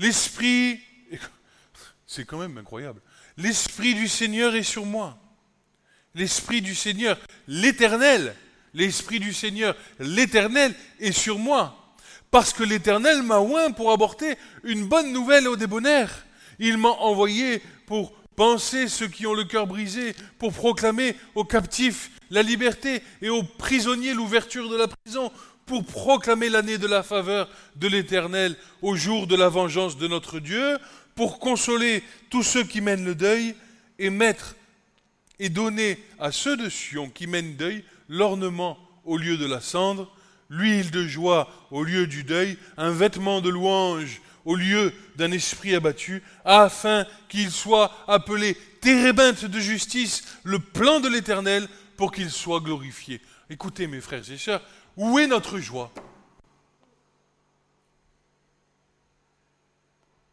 L'Esprit, 0.00 0.80
c'est 2.06 2.24
quand 2.24 2.38
même 2.38 2.58
incroyable, 2.58 3.00
l'Esprit 3.36 3.94
du 3.94 4.08
Seigneur 4.08 4.56
est 4.56 4.64
sur 4.64 4.84
moi. 4.84 5.16
L'Esprit 6.16 6.62
du 6.62 6.74
Seigneur, 6.74 7.18
l'Éternel, 7.46 8.34
l'Esprit 8.72 9.20
du 9.20 9.34
Seigneur, 9.34 9.76
l'Éternel 10.00 10.74
est 10.98 11.12
sur 11.12 11.38
moi. 11.38 11.94
Parce 12.30 12.54
que 12.54 12.64
l'Éternel 12.64 13.22
m'a 13.22 13.38
oint 13.38 13.70
pour 13.70 13.92
apporter 13.92 14.36
une 14.64 14.86
bonne 14.86 15.12
nouvelle 15.12 15.46
aux 15.46 15.56
débonnaires. 15.56 16.24
Il 16.58 16.78
m'a 16.78 16.88
envoyé 16.88 17.62
pour 17.86 18.12
penser 18.34 18.88
ceux 18.88 19.08
qui 19.08 19.26
ont 19.26 19.34
le 19.34 19.44
cœur 19.44 19.66
brisé, 19.66 20.14
pour 20.38 20.54
proclamer 20.54 21.16
aux 21.34 21.44
captifs 21.44 22.10
la 22.30 22.42
liberté 22.42 23.02
et 23.20 23.28
aux 23.28 23.42
prisonniers 23.42 24.14
l'ouverture 24.14 24.70
de 24.70 24.76
la 24.76 24.88
prison, 24.88 25.30
pour 25.66 25.84
proclamer 25.84 26.48
l'année 26.48 26.78
de 26.78 26.86
la 26.86 27.02
faveur 27.02 27.48
de 27.76 27.88
l'Éternel 27.88 28.56
au 28.80 28.96
jour 28.96 29.26
de 29.26 29.36
la 29.36 29.48
vengeance 29.48 29.98
de 29.98 30.08
notre 30.08 30.40
Dieu, 30.40 30.78
pour 31.14 31.38
consoler 31.38 32.02
tous 32.30 32.42
ceux 32.42 32.64
qui 32.64 32.80
mènent 32.80 33.04
le 33.04 33.14
deuil 33.14 33.54
et 33.98 34.10
mettre 34.10 34.54
et 35.38 35.48
donner 35.48 35.98
à 36.18 36.32
ceux 36.32 36.56
de 36.56 36.68
Sion 36.68 37.10
qui 37.10 37.26
mènent 37.26 37.56
deuil 37.56 37.84
l'ornement 38.08 38.78
au 39.04 39.16
lieu 39.16 39.36
de 39.36 39.46
la 39.46 39.60
cendre, 39.60 40.10
l'huile 40.48 40.90
de 40.90 41.06
joie 41.06 41.48
au 41.70 41.82
lieu 41.82 42.06
du 42.06 42.24
deuil, 42.24 42.58
un 42.76 42.90
vêtement 42.90 43.40
de 43.40 43.48
louange 43.48 44.20
au 44.44 44.54
lieu 44.54 44.92
d'un 45.16 45.32
esprit 45.32 45.74
abattu, 45.74 46.22
afin 46.44 47.04
qu'il 47.28 47.50
soit 47.50 47.92
appelé 48.06 48.56
térébinthe 48.80 49.44
de 49.44 49.58
justice, 49.58 50.22
le 50.44 50.60
plan 50.60 51.00
de 51.00 51.08
l'Éternel, 51.08 51.68
pour 51.96 52.12
qu'il 52.12 52.30
soit 52.30 52.60
glorifié. 52.60 53.20
Écoutez 53.50 53.86
mes 53.88 54.00
frères 54.00 54.30
et 54.30 54.38
sœurs, 54.38 54.62
où 54.96 55.18
est 55.18 55.26
notre 55.26 55.58
joie? 55.58 55.92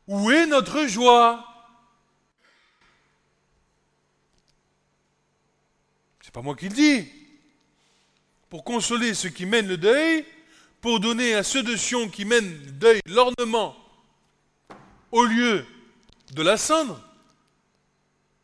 Où 0.08 0.30
est 0.30 0.46
notre 0.46 0.86
joie? 0.86 1.53
Pas 6.34 6.42
moi 6.42 6.56
qui 6.56 6.68
le 6.68 6.76
dis. 6.76 7.08
Pour 8.50 8.64
consoler 8.64 9.14
ceux 9.14 9.30
qui 9.30 9.46
mènent 9.46 9.68
le 9.68 9.78
deuil, 9.78 10.26
pour 10.82 11.00
donner 11.00 11.36
à 11.36 11.44
ceux 11.44 11.64
de 11.64 11.76
Sion 11.78 12.10
qui 12.10 12.26
mènent 12.26 12.66
le 12.66 12.72
deuil 12.72 13.00
l'ornement 13.06 13.76
au 15.12 15.24
lieu 15.24 15.66
de 16.34 16.42
la 16.42 16.58
cendre. 16.58 17.00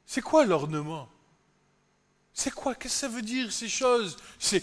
C'est 0.05 0.22
quoi 0.22 0.46
l'ornement? 0.46 1.10
C'est 2.34 2.53
quoi? 2.53 2.75
Qu'est-ce 2.75 2.93
que 2.93 3.00
ça 3.00 3.08
veut 3.08 3.22
dire 3.22 3.51
ces 3.51 3.67
choses? 3.67 4.17
C'est 4.39 4.62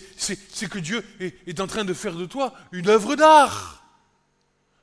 que 0.70 0.78
Dieu 0.78 1.04
est, 1.20 1.60
en 1.60 1.66
train 1.66 1.84
de 1.84 1.92
faire 1.92 2.14
de 2.14 2.24
toi 2.24 2.54
une 2.72 2.88
œuvre 2.88 3.16
d'art. 3.16 3.84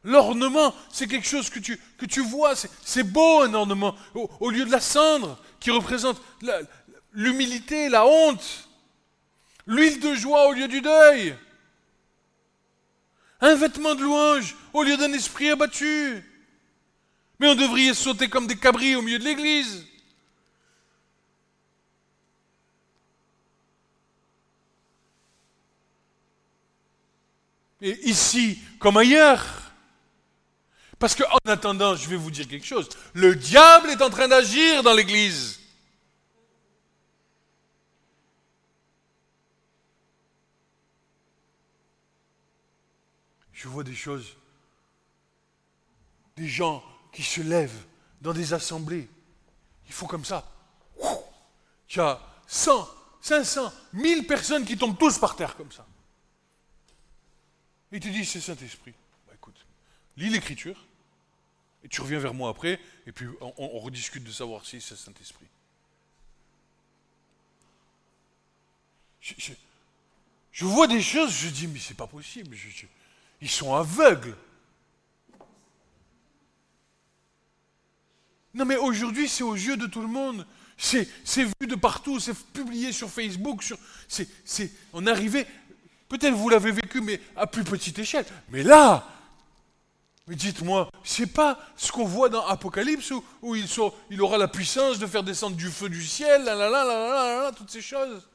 L'ornement, 0.04 0.76
c'est 0.92 1.08
quelque 1.08 1.28
chose 1.28 1.50
que 1.50 1.60
tu, 1.60 2.22
vois, 2.22 2.54
c'est 2.56 3.04
beau 3.04 3.42
un 3.42 3.54
ornement, 3.54 3.96
au, 4.14 4.50
lieu 4.50 4.66
de 4.66 4.72
la 4.72 4.82
cendre 4.82 5.40
qui 5.62 5.72
représente 5.72 6.22
l'humilité, 7.14 7.90
la 7.90 8.06
honte, 8.06 8.68
l'huile 9.66 10.00
de 10.00 10.16
joie 10.16 10.48
au 10.48 10.54
lieu 10.54 10.68
du 10.68 10.82
deuil, 10.82 11.36
un 13.42 13.56
vêtement 13.56 13.96
de 13.96 14.02
louange 14.02 14.56
au 14.74 14.84
lieu 14.84 14.98
d'un 14.98 15.12
esprit 15.14 15.52
abattu. 15.52 16.24
Mais 17.40 17.50
on 17.50 17.56
devrait 17.56 17.94
sauter 17.94 18.30
comme 18.30 18.48
des 18.48 18.56
cabris 18.56 18.96
au 18.96 19.02
milieu 19.02 19.20
de 19.20 19.26
l'église. 19.26 19.86
Et 27.82 28.00
ici, 28.08 28.60
comme 28.80 28.96
ailleurs. 28.96 29.46
Parce 31.00 31.16
qu'en 31.16 31.38
attendant, 31.46 31.98
je 31.98 32.08
vais 32.08 32.16
vous 32.16 32.32
dire 32.32 32.48
quelque 32.48 32.66
chose. 32.66 32.88
Le 33.14 33.36
diable 33.36 33.90
est 33.90 34.02
en 34.02 34.10
train 34.10 34.30
d'agir 34.30 34.84
dans 34.84 34.94
l'église. 34.94 35.60
Je 43.64 43.70
vois 43.70 43.86
des 43.86 43.96
choses. 43.96 44.36
Des 46.36 46.50
gens 46.50 46.84
qui 47.14 47.24
se 47.24 47.40
lèvent 47.40 47.86
dans 48.20 48.34
des 48.34 48.52
assemblées. 48.52 49.08
Il 49.88 49.94
faut 49.94 50.06
comme 50.06 50.26
ça. 50.26 50.52
Tu 51.88 52.02
as 52.02 52.20
100, 52.46 52.90
500, 53.22 53.72
1000 53.94 54.28
personnes 54.28 54.66
qui 54.66 54.78
tombent 54.78 54.98
tous 54.98 55.18
par 55.18 55.38
terre 55.38 55.56
comme 55.56 55.72
ça. 55.72 55.88
Et 57.94 58.02
tu 58.02 58.12
dis, 58.12 58.26
c'est 58.26 58.42
Saint-Esprit. 58.42 58.94
Bah 59.28 59.34
écoute, 59.34 59.66
lis 60.18 60.30
l'écriture, 60.30 60.86
et 61.86 61.88
tu 61.88 62.02
reviens 62.02 62.20
vers 62.20 62.34
moi 62.34 62.50
après, 62.50 62.82
et 63.08 63.14
puis 63.14 63.28
on, 63.40 63.80
rediscute 63.80 64.26
de 64.26 64.32
savoir 64.32 64.66
si 64.66 64.82
c'est 64.82 64.98
Saint-Esprit. 64.98 65.48
Je, 69.22 70.66
vois 70.66 70.88
des 70.88 71.02
choses, 71.02 71.32
je 71.32 71.48
dis, 71.48 71.68
mais 71.68 71.80
c'est 71.80 71.94
pas 71.94 72.08
possible. 72.08 72.58
Ils 73.44 73.50
sont 73.50 73.76
aveugles. 73.76 74.36
Non 78.54 78.64
mais 78.64 78.78
aujourd'hui, 78.78 79.28
c'est 79.28 79.44
aux 79.44 79.54
yeux 79.54 79.76
de 79.76 79.86
tout 79.86 80.02
le 80.02 80.08
monde. 80.08 80.48
C'est, 80.78 81.08
vu 81.36 81.68
de 81.68 81.76
partout, 81.76 82.20
c'est 82.20 82.34
publié 82.34 82.94
sur 82.94 83.10
Facebook. 83.10 83.62
Sur, 83.62 83.78
c'est, 84.08 84.28
c'est, 84.46 84.72
on 84.94 85.04
peut-être 85.04 86.34
vous 86.34 86.50
l'avez 86.50 86.72
vécu, 86.72 87.02
mais 87.02 87.20
à 87.36 87.46
plus 87.46 87.64
petite 87.66 88.00
échelle. 88.00 88.26
Mais 88.50 88.64
là, 88.64 89.08
dites-moi, 90.28 90.90
c'est 91.04 91.28
pas 91.28 91.60
ce 91.76 91.92
qu'on 91.92 92.06
voit 92.06 92.30
dans 92.30 92.46
Apocalypse 92.48 93.12
où, 93.42 93.56
il, 93.56 94.22
aura 94.22 94.38
la 94.38 94.48
puissance 94.48 95.00
de 95.00 95.08
faire 95.08 95.24
descendre 95.24 95.58
du 95.58 95.70
feu 95.70 95.90
du 95.90 96.06
ciel, 96.06 96.46
là, 96.46 96.56
là, 96.56 96.70
là, 96.70 96.86
là, 96.86 97.44
là, 97.44 97.52
toutes 97.52 97.72
ces 97.72 97.82
choses. 97.82 98.26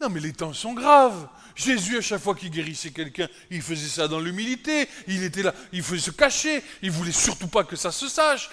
Non, 0.00 0.08
mais 0.08 0.20
les 0.20 0.32
temps 0.32 0.52
sont 0.52 0.74
graves. 0.74 1.28
Jésus, 1.56 1.98
à 1.98 2.00
chaque 2.00 2.22
fois 2.22 2.36
qu'il 2.36 2.50
guérissait 2.50 2.92
quelqu'un, 2.92 3.28
il 3.50 3.62
faisait 3.62 3.88
ça 3.88 4.06
dans 4.06 4.20
l'humilité. 4.20 4.88
Il 5.08 5.24
était 5.24 5.42
là, 5.42 5.52
il 5.72 5.82
faisait 5.82 6.02
se 6.02 6.10
cacher. 6.12 6.62
Il 6.82 6.92
voulait 6.92 7.10
surtout 7.10 7.48
pas 7.48 7.64
que 7.64 7.74
ça 7.74 7.90
se 7.90 8.08
sache. 8.08 8.48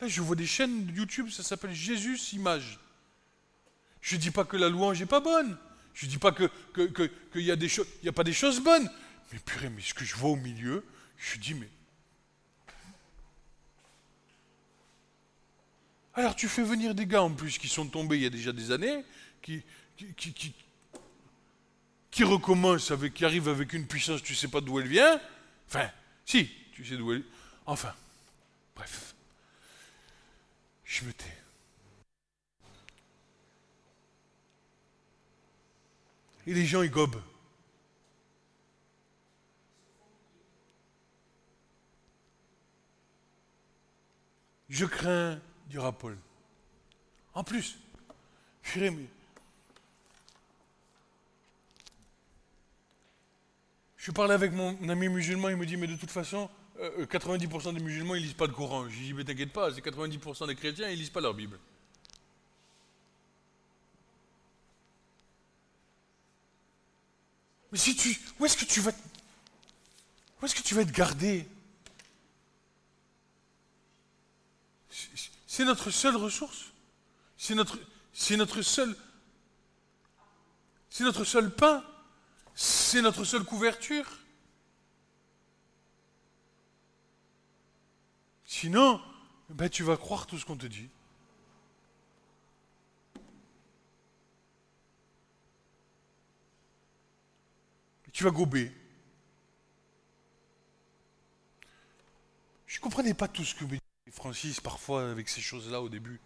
Là, 0.00 0.08
je 0.08 0.20
vois 0.20 0.36
des 0.36 0.46
chaînes 0.46 0.92
YouTube, 0.94 1.30
ça 1.30 1.42
s'appelle 1.42 1.72
Jésus 1.72 2.18
Image. 2.32 2.78
Je 4.00 4.16
ne 4.16 4.20
dis 4.20 4.30
pas 4.30 4.44
que 4.44 4.56
la 4.56 4.68
louange 4.68 5.00
n'est 5.00 5.06
pas 5.06 5.20
bonne. 5.20 5.56
Je 5.94 6.06
ne 6.06 6.10
dis 6.10 6.18
pas 6.18 6.32
qu'il 6.32 6.50
que, 6.74 6.82
que, 6.82 7.38
y 7.38 7.50
a 7.50 7.54
a 7.54 8.12
pas 8.12 8.24
des 8.24 8.32
choses 8.32 8.60
bonnes. 8.60 8.90
Mais 9.32 9.38
purée, 9.38 9.70
mais 9.70 9.80
ce 9.80 9.94
que 9.94 10.04
je 10.04 10.14
vois 10.14 10.30
au 10.30 10.36
milieu, 10.36 10.84
je 11.16 11.38
dis, 11.38 11.54
mais 11.54 11.68
Alors 16.16 16.34
tu 16.34 16.48
fais 16.48 16.62
venir 16.62 16.94
des 16.94 17.06
gars 17.06 17.22
en 17.22 17.30
plus 17.30 17.58
qui 17.58 17.68
sont 17.68 17.86
tombés 17.86 18.16
il 18.16 18.22
y 18.22 18.26
a 18.26 18.30
déjà 18.30 18.50
des 18.50 18.72
années, 18.72 19.04
qui, 19.42 19.62
recommencent, 22.24 22.90
avec, 22.90 23.12
qui 23.12 23.26
arrivent 23.26 23.50
avec 23.50 23.74
une 23.74 23.86
puissance, 23.86 24.22
tu 24.22 24.32
ne 24.32 24.36
sais 24.38 24.48
pas 24.48 24.62
d'où 24.62 24.80
elle 24.80 24.88
vient. 24.88 25.20
Enfin, 25.68 25.90
si, 26.24 26.50
tu 26.72 26.86
sais 26.86 26.96
d'où 26.96 27.12
elle 27.12 27.22
Enfin, 27.66 27.92
bref. 28.74 29.14
Je 30.84 31.04
me 31.04 31.12
tais. 31.12 31.24
Et 36.46 36.54
les 36.54 36.64
gens, 36.64 36.80
ils 36.80 36.90
gobent. 36.90 37.20
Je 44.70 44.86
crains 44.86 45.38
dira 45.66 45.92
Paul. 45.92 46.16
En 47.34 47.44
plus, 47.44 47.78
je 53.96 54.10
parlais 54.12 54.34
avec 54.34 54.52
mon 54.52 54.88
ami 54.88 55.08
musulman, 55.08 55.50
il 55.50 55.56
me 55.56 55.66
dit, 55.66 55.76
mais 55.76 55.86
de 55.86 55.96
toute 55.96 56.10
façon, 56.10 56.48
90% 56.78 57.68
euh, 57.68 57.72
des 57.72 57.80
musulmans, 57.80 58.14
ils 58.14 58.22
lisent 58.22 58.34
pas 58.34 58.46
le 58.46 58.52
Coran. 58.52 58.88
Je 58.88 58.98
dis, 58.98 59.12
mais 59.12 59.24
t'inquiète 59.24 59.52
pas, 59.52 59.72
c'est 59.72 59.84
90% 59.84 60.46
des 60.46 60.54
chrétiens, 60.54 60.88
ils 60.88 60.98
lisent 60.98 61.10
pas 61.10 61.20
leur 61.20 61.34
Bible. 61.34 61.58
Mais 67.72 67.78
si 67.78 67.96
tu, 67.96 68.18
où 68.38 68.46
est-ce 68.46 68.56
que 68.56 68.64
tu 68.64 68.80
vas, 68.80 68.92
où 70.40 70.46
est-ce 70.46 70.54
que 70.54 70.62
tu 70.62 70.74
vas 70.74 70.82
être 70.82 70.92
gardé 70.92 71.46
C'est 75.56 75.64
notre 75.64 75.90
seule 75.90 76.16
ressource. 76.16 76.66
C'est 77.38 77.54
notre, 77.54 77.78
c'est 78.12 78.36
notre 78.36 78.60
seul. 78.60 78.94
C'est 80.90 81.02
notre 81.02 81.24
seul 81.24 81.50
pain. 81.50 81.82
C'est 82.54 83.00
notre 83.00 83.24
seule 83.24 83.42
couverture. 83.42 84.04
Sinon, 88.44 89.00
ben, 89.48 89.70
tu 89.70 89.82
vas 89.82 89.96
croire 89.96 90.26
tout 90.26 90.36
ce 90.36 90.44
qu'on 90.44 90.58
te 90.58 90.66
dit. 90.66 90.90
Tu 98.12 98.24
vas 98.24 98.30
gober. 98.30 98.70
Je 102.66 102.76
ne 102.76 102.82
comprenais 102.82 103.14
pas 103.14 103.26
tout 103.26 103.42
ce 103.42 103.54
que 103.54 103.64
me 103.64 103.78
Francis 104.10 104.60
parfois 104.60 105.10
avec 105.10 105.28
ces 105.28 105.40
choses-là 105.40 105.80
au 105.80 105.88
début. 105.88 106.20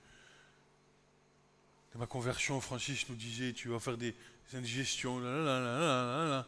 De 1.94 1.98
ma 1.98 2.06
conversion, 2.06 2.60
Francis 2.60 3.08
nous 3.08 3.16
disait, 3.16 3.52
tu 3.52 3.68
vas 3.68 3.80
faire 3.80 3.96
des 3.96 4.14
indigestions, 4.54 5.18
là, 5.18 6.46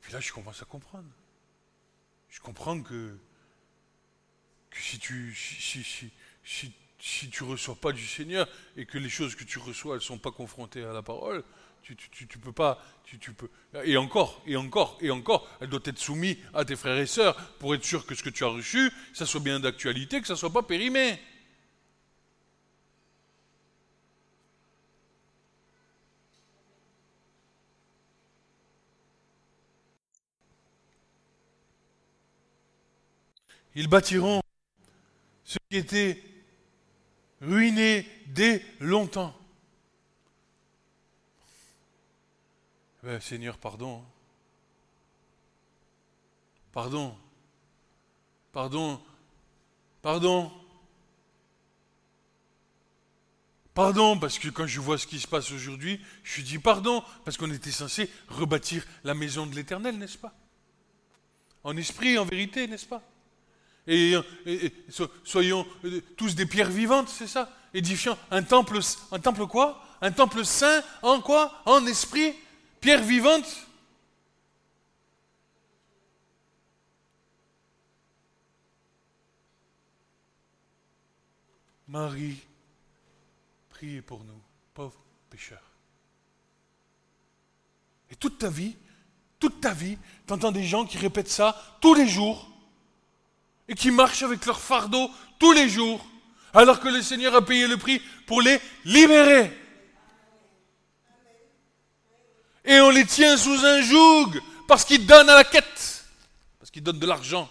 Puis 0.00 0.12
là, 0.12 0.20
je 0.20 0.32
commence 0.32 0.62
à 0.62 0.64
comprendre. 0.64 1.08
Je 2.30 2.40
comprends 2.40 2.80
que, 2.80 3.18
si 4.72 4.98
tu 4.98 5.34
si, 5.34 5.82
si, 5.82 6.10
si, 6.44 6.72
si 7.00 7.28
tu 7.28 7.42
reçois 7.42 7.74
pas 7.74 7.92
du 7.92 8.06
Seigneur 8.06 8.48
et 8.76 8.86
que 8.86 8.98
les 8.98 9.08
choses 9.08 9.34
que 9.34 9.44
tu 9.44 9.58
reçois, 9.58 9.96
ne 9.96 10.00
sont 10.00 10.18
pas 10.18 10.30
confrontées 10.30 10.84
à 10.84 10.92
la 10.92 11.02
parole, 11.02 11.44
tu, 11.82 11.96
tu, 11.96 12.26
tu, 12.26 12.38
peux 12.38 12.52
pas, 12.52 12.82
tu, 13.04 13.32
peux, 13.32 13.48
et 13.84 13.96
encore, 13.96 14.42
et 14.46 14.56
encore, 14.56 14.98
et 15.00 15.10
encore, 15.10 15.48
elle 15.60 15.68
doit 15.68 15.80
être 15.84 15.98
soumise 15.98 16.36
à 16.54 16.64
tes 16.64 16.76
frères 16.76 16.98
et 16.98 17.06
sœurs 17.06 17.36
pour 17.58 17.74
être 17.74 17.84
sûr 17.84 18.06
que 18.06 18.14
ce 18.14 18.22
que 18.22 18.30
tu 18.30 18.44
as 18.44 18.48
reçu, 18.48 18.90
ça 19.12 19.26
soit 19.26 19.40
bien 19.40 19.60
d'actualité, 19.60 20.20
que 20.20 20.26
ça 20.26 20.36
soit 20.36 20.52
pas 20.52 20.62
périmé. 20.62 21.18
Ils 33.74 33.88
bâtiront 33.88 34.40
ce 35.44 35.58
qui 35.70 35.76
était 35.76 36.22
ruiné 37.40 38.06
dès 38.26 38.64
longtemps. 38.80 39.39
Eh 43.06 43.20
Seigneur, 43.20 43.56
pardon. 43.56 44.04
Pardon. 46.72 47.16
Pardon. 48.52 49.00
Pardon. 50.02 50.52
Pardon, 53.72 54.18
parce 54.18 54.38
que 54.38 54.48
quand 54.48 54.66
je 54.66 54.80
vois 54.80 54.98
ce 54.98 55.06
qui 55.06 55.18
se 55.18 55.26
passe 55.26 55.50
aujourd'hui, 55.52 56.00
je 56.24 56.42
dis 56.42 56.58
pardon, 56.58 57.02
parce 57.24 57.38
qu'on 57.38 57.50
était 57.50 57.70
censé 57.70 58.10
rebâtir 58.28 58.84
la 59.04 59.14
maison 59.14 59.46
de 59.46 59.54
l'Éternel, 59.54 59.96
n'est-ce 59.96 60.18
pas? 60.18 60.34
En 61.64 61.76
esprit, 61.76 62.18
en 62.18 62.26
vérité, 62.26 62.66
n'est-ce 62.66 62.86
pas? 62.86 63.02
Et, 63.86 64.14
soyons 65.24 65.66
euh, 65.84 66.02
tous 66.16 66.34
des 66.34 66.46
pierres 66.46 66.70
vivantes, 66.70 67.08
c'est 67.08 67.26
ça? 67.26 67.50
Édifiant 67.72 68.18
un 68.30 68.42
temple, 68.42 68.80
un 69.12 69.18
temple 69.18 69.46
quoi? 69.46 69.82
Un 70.02 70.12
temple 70.12 70.44
saint 70.44 70.82
en 71.02 71.20
quoi? 71.20 71.62
En 71.64 71.86
esprit? 71.86 72.34
Pierre 72.80 73.02
vivante 73.02 73.66
Marie, 81.88 82.36
priez 83.68 84.00
pour 84.00 84.22
nous, 84.22 84.40
pauvres 84.74 85.02
pécheurs. 85.28 85.58
Et 88.10 88.14
toute 88.14 88.38
ta 88.38 88.48
vie, 88.48 88.76
toute 89.40 89.60
ta 89.60 89.72
vie, 89.72 89.98
tu 90.26 90.32
entends 90.32 90.52
des 90.52 90.62
gens 90.62 90.86
qui 90.86 90.98
répètent 90.98 91.28
ça 91.28 91.78
tous 91.80 91.94
les 91.94 92.06
jours 92.06 92.48
et 93.66 93.74
qui 93.74 93.90
marchent 93.90 94.22
avec 94.22 94.46
leur 94.46 94.60
fardeau 94.60 95.10
tous 95.40 95.52
les 95.52 95.68
jours, 95.68 96.06
alors 96.54 96.78
que 96.78 96.88
le 96.88 97.02
Seigneur 97.02 97.34
a 97.34 97.44
payé 97.44 97.66
le 97.66 97.76
prix 97.76 98.00
pour 98.24 98.40
les 98.40 98.60
libérer 98.84 99.52
et 102.64 102.80
on 102.80 102.90
les 102.90 103.06
tient 103.06 103.36
sous 103.36 103.64
un 103.64 103.82
joug 103.82 104.40
parce 104.68 104.84
qu'ils 104.84 105.06
donnent 105.06 105.30
à 105.30 105.34
la 105.34 105.44
quête, 105.44 106.04
parce 106.58 106.70
qu'ils 106.70 106.82
donnent 106.82 106.98
de 106.98 107.06
l'argent 107.06 107.48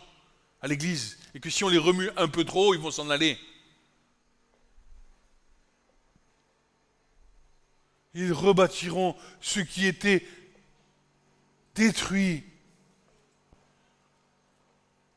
à 0.61 0.67
l'église 0.67 1.17
et 1.35 1.39
que 1.39 1.49
si 1.49 1.63
on 1.63 1.69
les 1.69 1.77
remue 1.77 2.09
un 2.17 2.27
peu 2.27 2.43
trop, 2.43 2.73
ils 2.73 2.79
vont 2.79 2.91
s'en 2.91 3.09
aller. 3.09 3.37
Ils 8.13 8.33
rebâtiront 8.33 9.15
ce 9.39 9.59
qui 9.59 9.85
était 9.85 10.25
détruit. 11.75 12.43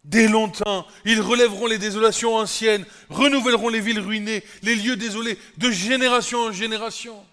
Dès 0.05 0.29
longtemps, 0.29 0.87
ils 1.05 1.21
relèveront 1.21 1.67
les 1.67 1.79
désolations 1.79 2.37
anciennes, 2.37 2.85
renouvelleront 3.09 3.69
les 3.69 3.81
villes 3.81 4.01
ruinées, 4.01 4.45
les 4.63 4.75
lieux 4.75 4.97
désolés, 4.97 5.39
de 5.59 5.71
génération 5.71 6.41
en 6.41 6.53
génération. 6.53 7.25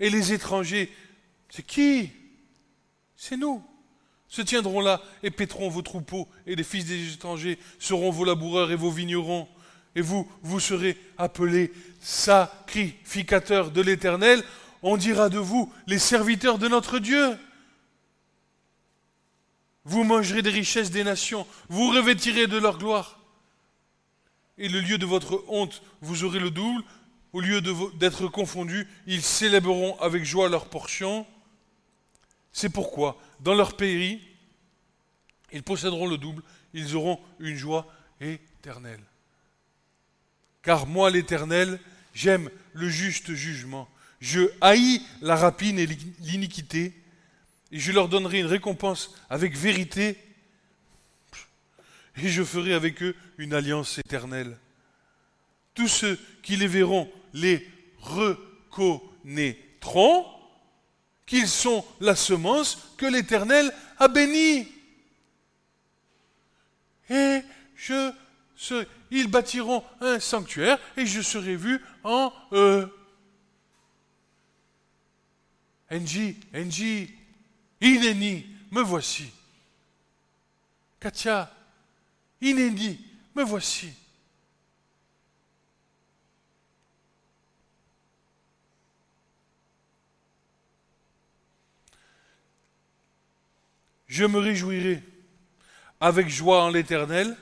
Et 0.00 0.10
les 0.10 0.32
étrangers, 0.32 0.92
c'est 1.50 1.66
qui? 1.66 2.10
C'est 3.16 3.36
nous. 3.36 3.62
Se 4.28 4.42
tiendront 4.42 4.80
là 4.80 5.02
et 5.22 5.30
péteront 5.30 5.70
vos 5.70 5.82
troupeaux, 5.82 6.28
et 6.46 6.54
les 6.54 6.64
fils 6.64 6.84
des 6.84 7.14
étrangers 7.14 7.58
seront 7.78 8.10
vos 8.10 8.24
laboureurs 8.24 8.70
et 8.70 8.76
vos 8.76 8.90
vignerons. 8.90 9.48
Et 9.94 10.02
vous, 10.02 10.30
vous 10.42 10.60
serez 10.60 10.98
appelés 11.16 11.72
sacrificateurs 12.00 13.70
de 13.70 13.80
l'Éternel. 13.80 14.44
On 14.82 14.96
dira 14.96 15.28
de 15.28 15.38
vous 15.38 15.72
les 15.86 15.98
serviteurs 15.98 16.58
de 16.58 16.68
notre 16.68 16.98
Dieu. 16.98 17.36
Vous 19.84 20.04
mangerez 20.04 20.42
des 20.42 20.50
richesses 20.50 20.90
des 20.90 21.02
nations, 21.02 21.46
vous 21.70 21.88
revêtirez 21.88 22.46
de 22.46 22.58
leur 22.58 22.78
gloire. 22.78 23.18
Et 24.58 24.68
le 24.68 24.80
lieu 24.80 24.98
de 24.98 25.06
votre 25.06 25.44
honte, 25.48 25.82
vous 26.02 26.24
aurez 26.24 26.40
le 26.40 26.50
double, 26.50 26.84
au 27.32 27.40
lieu 27.40 27.60
d'être 27.94 28.28
confondus, 28.28 28.86
ils 29.06 29.22
célébreront 29.22 29.98
avec 30.00 30.24
joie 30.24 30.48
leur 30.48 30.66
portion. 30.66 31.26
C'est 32.52 32.70
pourquoi, 32.70 33.20
dans 33.40 33.54
leur 33.54 33.76
pays, 33.76 34.20
ils 35.52 35.62
posséderont 35.62 36.06
le 36.06 36.18
double, 36.18 36.42
ils 36.74 36.96
auront 36.96 37.20
une 37.40 37.56
joie 37.56 37.86
éternelle. 38.20 39.02
Car 40.62 40.86
moi, 40.86 41.10
l'Éternel, 41.10 41.78
j'aime 42.14 42.50
le 42.72 42.88
juste 42.88 43.32
jugement. 43.32 43.88
Je 44.20 44.50
haïs 44.60 45.02
la 45.20 45.36
rapine 45.36 45.78
et 45.78 45.86
l'iniquité, 45.86 46.92
et 47.70 47.78
je 47.78 47.92
leur 47.92 48.08
donnerai 48.08 48.40
une 48.40 48.46
récompense 48.46 49.14
avec 49.30 49.56
vérité, 49.56 50.18
et 52.16 52.28
je 52.28 52.42
ferai 52.42 52.74
avec 52.74 53.02
eux 53.02 53.14
une 53.36 53.54
alliance 53.54 53.98
éternelle. 53.98 54.58
Tous 55.78 55.86
ceux 55.86 56.18
qui 56.42 56.56
les 56.56 56.66
verront 56.66 57.08
les 57.32 57.64
reconnaîtront 58.00 60.26
qu'ils 61.24 61.46
sont 61.46 61.84
la 62.00 62.16
semence 62.16 62.88
que 62.96 63.06
l'Éternel 63.06 63.72
a 64.00 64.08
bénie. 64.08 64.66
Et 67.08 67.42
je 67.76 68.10
ils 69.12 69.28
bâtiront 69.28 69.84
un 70.00 70.18
sanctuaire 70.18 70.80
et 70.96 71.06
je 71.06 71.22
serai 71.22 71.54
vu 71.54 71.80
en 72.02 72.32
eux. 72.50 72.92
Enji, 75.92 76.40
Enji, 76.52 77.14
Ineni, 77.80 78.46
me 78.72 78.82
voici. 78.82 79.30
Katia, 80.98 81.54
Ineni, 82.40 82.98
me 83.36 83.44
voici. 83.44 83.92
Je 94.08 94.24
me 94.24 94.38
réjouirai 94.38 95.02
avec 96.00 96.28
joie 96.28 96.64
en 96.64 96.70
l'Éternel. 96.70 97.36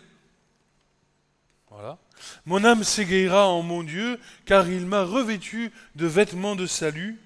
Voilà. 1.71 1.99
Mon 2.45 2.65
âme 2.65 2.85
s'égayera 2.85 3.47
en 3.49 3.63
mon 3.63 3.83
Dieu, 3.83 4.19
car 4.45 4.69
il 4.69 4.87
m'a 4.87 5.05
revêtu 5.05 5.71
de 5.95 6.07
vêtements 6.07 6.57
de 6.57 6.67
salut. 6.67 7.19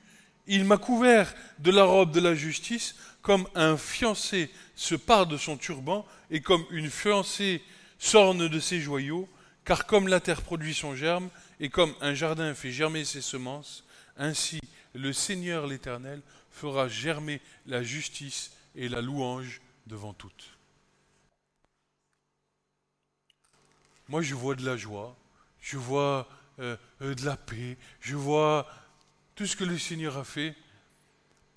Il 0.46 0.64
m'a 0.64 0.76
couvert 0.76 1.34
de 1.58 1.70
la 1.70 1.84
robe 1.84 2.12
de 2.12 2.20
la 2.20 2.34
justice, 2.34 2.96
comme 3.22 3.46
un 3.54 3.76
fiancé 3.76 4.50
se 4.74 4.94
part 4.94 5.26
de 5.26 5.36
son 5.36 5.56
turban, 5.56 6.06
et 6.30 6.40
comme 6.40 6.64
une 6.70 6.90
fiancée 6.90 7.62
s'orne 7.98 8.48
de 8.48 8.60
ses 8.60 8.80
joyaux, 8.80 9.28
car 9.64 9.86
comme 9.86 10.08
la 10.08 10.20
terre 10.20 10.42
produit 10.42 10.74
son 10.74 10.94
germe, 10.94 11.28
et 11.60 11.68
comme 11.68 11.94
un 12.00 12.14
jardin 12.14 12.54
fait 12.54 12.72
germer 12.72 13.04
ses 13.04 13.20
semences, 13.20 13.84
ainsi 14.16 14.60
le 14.94 15.12
Seigneur 15.12 15.66
l'Éternel 15.66 16.20
fera 16.50 16.88
germer 16.88 17.40
la 17.66 17.82
justice 17.82 18.50
et 18.74 18.88
la 18.88 19.00
louange 19.00 19.60
devant 19.86 20.12
toutes. 20.12 20.56
Moi, 24.08 24.22
je 24.22 24.34
vois 24.34 24.54
de 24.54 24.64
la 24.64 24.76
joie, 24.76 25.16
je 25.60 25.76
vois 25.76 26.28
euh, 26.58 26.76
euh, 27.00 27.14
de 27.14 27.24
la 27.24 27.36
paix, 27.36 27.78
je 28.00 28.16
vois 28.16 28.68
tout 29.34 29.46
ce 29.46 29.56
que 29.56 29.64
le 29.64 29.78
Seigneur 29.78 30.18
a 30.18 30.24
fait. 30.24 30.56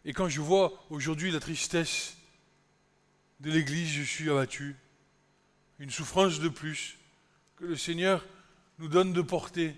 Et 0.06 0.14
quand 0.14 0.30
je 0.30 0.42
vois 0.42 0.86
aujourd'hui 0.90 1.32
la 1.32 1.40
tristesse 1.40 2.16
de 3.40 3.52
l'Église, 3.52 3.90
je 3.90 4.04
suis 4.04 4.30
abattu. 4.30 4.76
Une 5.80 5.90
souffrance 5.90 6.40
de 6.40 6.50
plus 6.50 6.98
que 7.56 7.66
le 7.66 7.76
Seigneur 7.76 8.26
nous 8.80 8.88
donne 8.88 9.14
de 9.14 9.22
porter. 9.22 9.76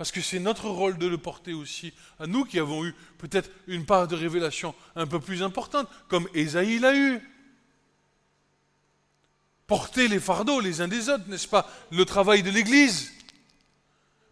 Parce 0.00 0.12
que 0.12 0.22
c'est 0.22 0.38
notre 0.38 0.70
rôle 0.70 0.96
de 0.96 1.06
le 1.06 1.18
porter 1.18 1.52
aussi, 1.52 1.92
à 2.18 2.26
nous 2.26 2.46
qui 2.46 2.58
avons 2.58 2.86
eu 2.86 2.94
peut-être 3.18 3.50
une 3.66 3.84
part 3.84 4.08
de 4.08 4.16
révélation 4.16 4.74
un 4.96 5.06
peu 5.06 5.20
plus 5.20 5.42
importante, 5.42 5.90
comme 6.08 6.26
Ésaïe 6.32 6.78
l'a 6.78 6.96
eu. 6.96 7.20
Porter 9.66 10.08
les 10.08 10.18
fardeaux 10.18 10.60
les 10.60 10.80
uns 10.80 10.88
des 10.88 11.10
autres, 11.10 11.28
n'est-ce 11.28 11.46
pas 11.46 11.70
Le 11.90 12.06
travail 12.06 12.42
de 12.42 12.48
l'Église? 12.48 13.12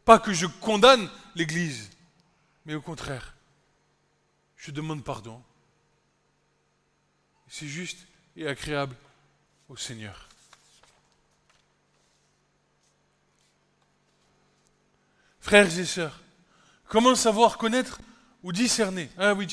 Pas 0.06 0.18
que 0.18 0.32
je 0.32 0.46
condamne 0.46 1.06
l'Église, 1.34 1.90
mais 2.64 2.74
au 2.74 2.80
contraire, 2.80 3.34
je 4.56 4.70
demande 4.70 5.04
pardon. 5.04 5.42
C'est 7.46 7.68
juste 7.68 8.06
et 8.36 8.48
agréable 8.48 8.96
au 9.68 9.76
Seigneur. 9.76 10.27
Frères 15.40 15.78
et 15.78 15.84
sœurs, 15.84 16.20
comment 16.88 17.14
savoir 17.14 17.58
connaître 17.58 18.00
ou 18.42 18.52
discerner? 18.52 19.08
Ah 19.18 19.34
oui, 19.34 19.46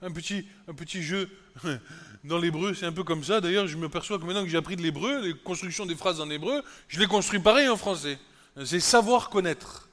un 0.00 0.10
petit, 0.10 0.46
un 0.68 0.74
petit 0.74 1.02
jeu 1.02 1.30
dans 2.24 2.38
l'hébreu, 2.38 2.74
c'est 2.74 2.86
un 2.86 2.92
peu 2.92 3.04
comme 3.04 3.24
ça. 3.24 3.40
D'ailleurs, 3.40 3.66
je 3.66 3.76
me 3.76 3.88
perçois 3.88 4.18
que 4.18 4.24
maintenant 4.24 4.42
que 4.42 4.48
j'ai 4.48 4.58
appris 4.58 4.76
de 4.76 4.82
l'hébreu, 4.82 5.20
les 5.20 5.34
constructions 5.34 5.86
des 5.86 5.96
phrases 5.96 6.20
en 6.20 6.30
hébreu, 6.30 6.62
je 6.88 7.00
les 7.00 7.06
construis 7.06 7.40
pareil 7.40 7.68
en 7.68 7.76
français. 7.76 8.18
C'est 8.64 8.80
savoir 8.80 9.30
connaître. 9.30 9.88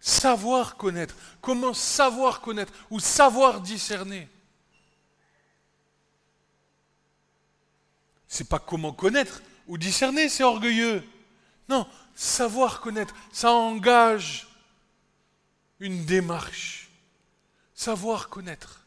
Savoir 0.00 0.76
connaître. 0.76 1.14
Comment 1.40 1.74
savoir 1.74 2.40
connaître 2.40 2.72
ou 2.90 3.00
savoir 3.00 3.60
discerner? 3.60 4.28
C'est 8.26 8.48
pas 8.48 8.58
comment 8.58 8.92
connaître 8.92 9.42
ou 9.66 9.76
discerner, 9.76 10.28
c'est 10.28 10.44
orgueilleux. 10.44 11.02
Non, 11.68 11.86
savoir 12.20 12.82
connaître, 12.82 13.14
ça 13.32 13.50
engage 13.50 14.46
une 15.80 16.04
démarche. 16.04 16.90
Savoir 17.74 18.28
connaître. 18.28 18.84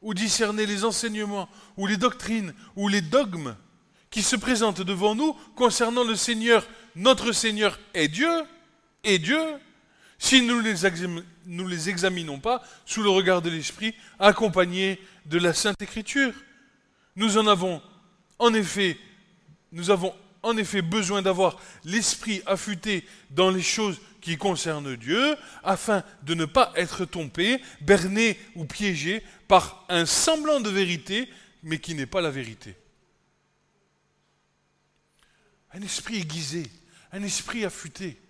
Ou 0.00 0.14
discerner 0.14 0.64
les 0.64 0.86
enseignements, 0.86 1.50
ou 1.76 1.86
les 1.86 1.98
doctrines, 1.98 2.54
ou 2.76 2.88
les 2.88 3.02
dogmes 3.02 3.54
qui 4.08 4.22
se 4.22 4.36
présentent 4.36 4.80
devant 4.80 5.14
nous 5.14 5.34
concernant 5.54 6.02
le 6.02 6.16
Seigneur, 6.16 6.66
notre 6.96 7.30
Seigneur 7.32 7.78
est 7.92 8.08
Dieu, 8.08 8.42
et 9.04 9.18
Dieu, 9.18 9.42
si 10.18 10.40
nous 10.40 10.62
ne 10.62 10.70
les, 10.70 11.22
nous 11.44 11.68
les 11.68 11.90
examinons 11.90 12.40
pas 12.40 12.62
sous 12.86 13.02
le 13.02 13.10
regard 13.10 13.42
de 13.42 13.50
l'Esprit, 13.50 13.94
accompagnés 14.18 14.98
de 15.26 15.38
la 15.38 15.52
Sainte 15.52 15.82
Écriture. 15.82 16.32
Nous 17.16 17.36
en 17.36 17.46
avons, 17.46 17.82
en 18.38 18.54
effet, 18.54 18.98
nous 19.72 19.90
avons 19.90 20.14
en 20.42 20.56
effet 20.56 20.82
besoin 20.82 21.22
d'avoir 21.22 21.60
l'esprit 21.84 22.42
affûté 22.46 23.06
dans 23.30 23.50
les 23.50 23.62
choses 23.62 24.00
qui 24.20 24.36
concernent 24.36 24.96
Dieu, 24.96 25.36
afin 25.62 26.04
de 26.22 26.34
ne 26.34 26.44
pas 26.44 26.72
être 26.76 27.04
trompé, 27.04 27.60
berné 27.80 28.38
ou 28.54 28.64
piégé 28.64 29.22
par 29.48 29.84
un 29.88 30.06
semblant 30.06 30.60
de 30.60 30.70
vérité, 30.70 31.28
mais 31.62 31.78
qui 31.78 31.94
n'est 31.94 32.06
pas 32.06 32.20
la 32.20 32.30
vérité. 32.30 32.76
Un 35.72 35.82
esprit 35.82 36.16
aiguisé, 36.16 36.70
un 37.12 37.22
esprit 37.22 37.64
affûté, 37.64 38.20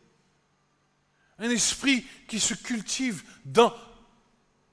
un 1.38 1.50
esprit 1.50 2.04
qui 2.28 2.38
se 2.38 2.54
cultive 2.54 3.22
dans 3.44 3.74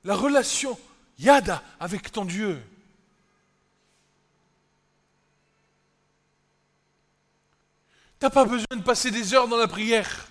la 0.03 0.15
relation 0.15 0.77
yada 1.17 1.63
avec 1.79 2.11
ton 2.11 2.25
Dieu. 2.25 2.61
Tu 8.19 8.25
n'as 8.25 8.29
pas 8.31 8.45
besoin 8.45 8.65
de 8.75 8.81
passer 8.81 9.11
des 9.11 9.33
heures 9.33 9.47
dans 9.47 9.57
la 9.57 9.67
prière. 9.67 10.27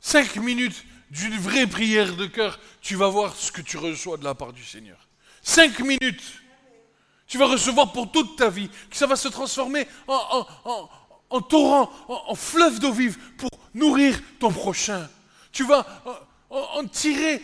Cinq 0.00 0.36
minutes 0.36 0.84
d'une 1.10 1.36
vraie 1.36 1.66
prière 1.66 2.16
de 2.16 2.26
cœur, 2.26 2.58
tu 2.80 2.96
vas 2.96 3.08
voir 3.08 3.36
ce 3.36 3.52
que 3.52 3.60
tu 3.60 3.76
reçois 3.76 4.16
de 4.16 4.24
la 4.24 4.34
part 4.34 4.52
du 4.52 4.64
Seigneur. 4.64 4.98
Cinq 5.42 5.78
minutes. 5.78 6.42
Tu 7.26 7.38
vas 7.38 7.46
recevoir 7.46 7.92
pour 7.92 8.10
toute 8.10 8.36
ta 8.36 8.50
vie, 8.50 8.68
que 8.90 8.96
ça 8.96 9.06
va 9.06 9.16
se 9.16 9.28
transformer 9.28 9.86
en, 10.08 11.40
torrent, 11.40 11.90
en, 12.08 12.34
fleuve 12.34 12.80
d'eau 12.80 12.92
vive 12.92 13.18
pour 13.36 13.50
nourrir 13.72 14.20
ton 14.40 14.50
prochain. 14.50 15.08
Tu 15.52 15.64
vas 15.64 15.86
en 16.50 16.86
tirer. 16.86 17.40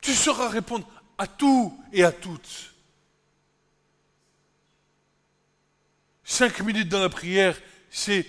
Tu 0.00 0.12
sauras 0.14 0.48
répondre 0.48 0.86
à 1.16 1.26
tout 1.26 1.78
et 1.92 2.04
à 2.04 2.12
toutes. 2.12 2.69
Cinq 6.30 6.60
minutes 6.60 6.88
dans 6.88 7.00
la 7.00 7.08
prière, 7.08 7.60
c'est 7.90 8.24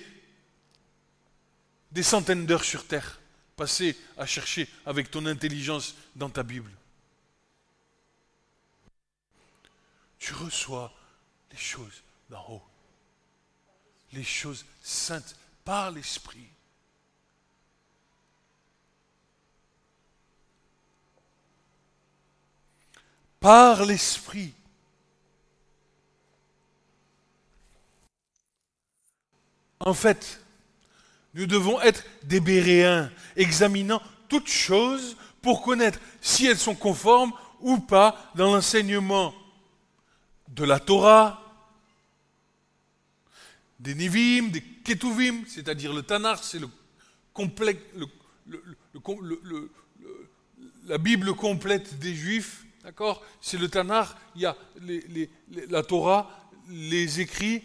des 1.92 2.02
centaines 2.02 2.48
d'heures 2.48 2.64
sur 2.64 2.88
terre 2.88 3.22
passées 3.56 3.96
à 4.18 4.26
chercher 4.26 4.68
avec 4.88 5.12
ton 5.12 5.28
intelligence 5.28 5.94
dans 6.16 6.28
ta 6.28 6.42
Bible. 6.42 6.72
Tu 10.18 10.34
reçois 10.34 10.92
les 11.52 11.60
choses 11.60 12.02
d'en 12.28 12.44
haut, 12.50 12.64
les 14.14 14.24
choses 14.24 14.66
saintes 14.82 15.36
par 15.64 15.92
l'Esprit. 15.92 16.50
Par 23.40 23.86
l'Esprit. 23.86 24.56
En 29.84 29.94
fait, 29.94 30.40
nous 31.34 31.48
devons 31.48 31.82
être 31.82 32.04
des 32.24 32.40
Béréens, 32.40 33.12
examinant 33.36 34.02
toutes 34.30 34.50
choses 34.50 35.18
pour 35.42 35.64
connaître 35.64 36.00
si 36.22 36.46
elles 36.46 36.58
sont 36.58 36.76
conformes 36.76 37.34
ou 37.60 37.80
pas 37.80 38.32
dans 38.36 38.54
l'enseignement 38.54 39.34
de 40.50 40.64
la 40.66 40.80
Torah, 40.80 41.38
des 43.80 43.96
Nivim, 43.96 44.50
des 44.50 44.62
Ketuvim, 44.62 45.44
c'est-à-dire 45.48 45.94
le 45.94 46.04
Tanakh, 46.04 46.40
c'est 46.44 46.60
la 50.86 50.98
Bible 51.00 51.34
complète 51.34 51.98
des 51.98 52.14
Juifs, 52.14 52.66
d'accord? 52.84 53.24
C'est 53.42 53.58
le 53.58 53.68
Tanakh, 53.68 54.10
il 54.36 54.42
y 54.42 54.46
a 54.46 54.56
la 55.70 55.82
Torah, 55.82 56.48
les 56.70 57.20
écrits, 57.20 57.64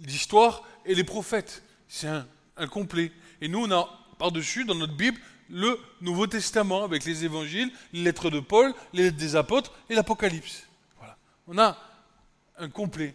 l'histoire, 0.00 0.62
et 0.86 0.94
les 0.94 1.04
prophètes. 1.04 1.62
C'est 1.88 2.08
un, 2.08 2.26
complet. 2.68 3.12
Et 3.40 3.48
nous, 3.48 3.64
on 3.64 3.70
a 3.70 3.88
par-dessus, 4.18 4.64
dans 4.64 4.74
notre 4.74 4.96
Bible, 4.96 5.18
le 5.50 5.78
Nouveau 6.00 6.26
Testament 6.26 6.84
avec 6.84 7.04
les 7.04 7.24
évangiles, 7.24 7.70
les 7.92 8.02
lettres 8.02 8.30
de 8.30 8.40
Paul, 8.40 8.74
les 8.92 9.04
lettres 9.04 9.18
des 9.18 9.36
apôtres 9.36 9.72
et 9.88 9.94
l'Apocalypse. 9.94 10.66
Voilà. 10.96 11.16
On 11.46 11.58
a 11.58 11.78
un 12.58 12.68
complet. 12.68 13.14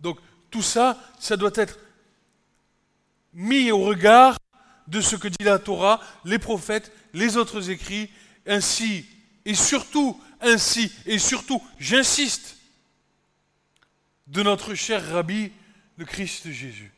Donc 0.00 0.18
tout 0.50 0.62
ça, 0.62 0.98
ça 1.18 1.36
doit 1.36 1.52
être 1.54 1.78
mis 3.34 3.70
au 3.70 3.78
regard 3.78 4.38
de 4.88 5.00
ce 5.00 5.16
que 5.16 5.28
dit 5.28 5.44
la 5.44 5.58
Torah, 5.58 6.00
les 6.24 6.38
prophètes, 6.38 6.92
les 7.14 7.36
autres 7.36 7.70
écrits, 7.70 8.10
ainsi 8.46 9.06
et 9.44 9.54
surtout, 9.54 10.20
ainsi 10.40 10.92
et 11.06 11.18
surtout, 11.18 11.62
j'insiste, 11.78 12.56
de 14.26 14.42
notre 14.42 14.74
cher 14.74 15.06
Rabbi 15.12 15.52
Christ 16.04 16.50
Jésus. 16.50 16.92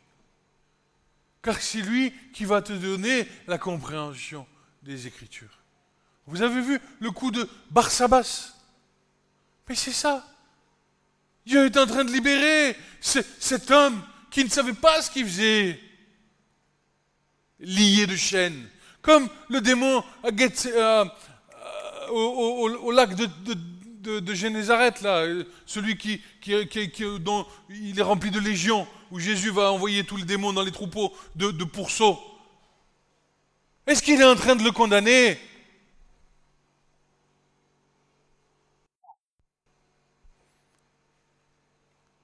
Car 1.42 1.60
c'est 1.60 1.82
lui 1.82 2.12
qui 2.32 2.44
va 2.44 2.62
te 2.62 2.72
donner 2.72 3.28
la 3.46 3.58
compréhension 3.58 4.46
des 4.82 5.06
Écritures. 5.06 5.58
Vous 6.26 6.42
avez 6.42 6.62
vu 6.62 6.80
le 7.00 7.10
coup 7.10 7.30
de 7.30 7.48
Barsabas? 7.70 8.54
Mais 9.68 9.74
c'est 9.74 9.92
ça. 9.92 10.26
Dieu 11.44 11.66
est 11.66 11.76
en 11.76 11.86
train 11.86 12.04
de 12.04 12.12
libérer 12.12 12.76
cet 13.00 13.70
homme 13.70 14.02
qui 14.30 14.44
ne 14.44 14.48
savait 14.48 14.72
pas 14.72 15.02
ce 15.02 15.10
qu'il 15.10 15.26
faisait. 15.26 15.80
Lié 17.60 18.06
de 18.06 18.16
chaînes. 18.16 18.68
Comme 19.02 19.28
le 19.48 19.60
démon 19.60 20.02
à 20.22 20.28
euh, 20.66 21.04
au, 22.10 22.90
lac 22.90 23.14
de, 23.14 23.28
de 24.04 24.34
Génézareth, 24.34 25.00
là, 25.00 25.22
euh, 25.22 25.44
celui 25.66 25.96
qui, 25.96 26.22
dont 27.20 27.46
il 27.70 27.98
est 27.98 28.02
rempli 28.02 28.30
de 28.30 28.40
légions, 28.40 28.86
où 29.10 29.18
Jésus 29.18 29.50
va 29.50 29.72
envoyer 29.72 30.04
tous 30.04 30.16
les 30.16 30.24
démons 30.24 30.52
dans 30.52 30.62
les 30.62 30.72
troupeaux 30.72 31.12
de, 31.36 31.50
de 31.50 31.64
pourceaux. 31.64 32.18
Est-ce 33.86 34.02
qu'il 34.02 34.20
est 34.20 34.24
en 34.24 34.36
train 34.36 34.56
de 34.56 34.64
le 34.64 34.72
condamner? 34.72 35.38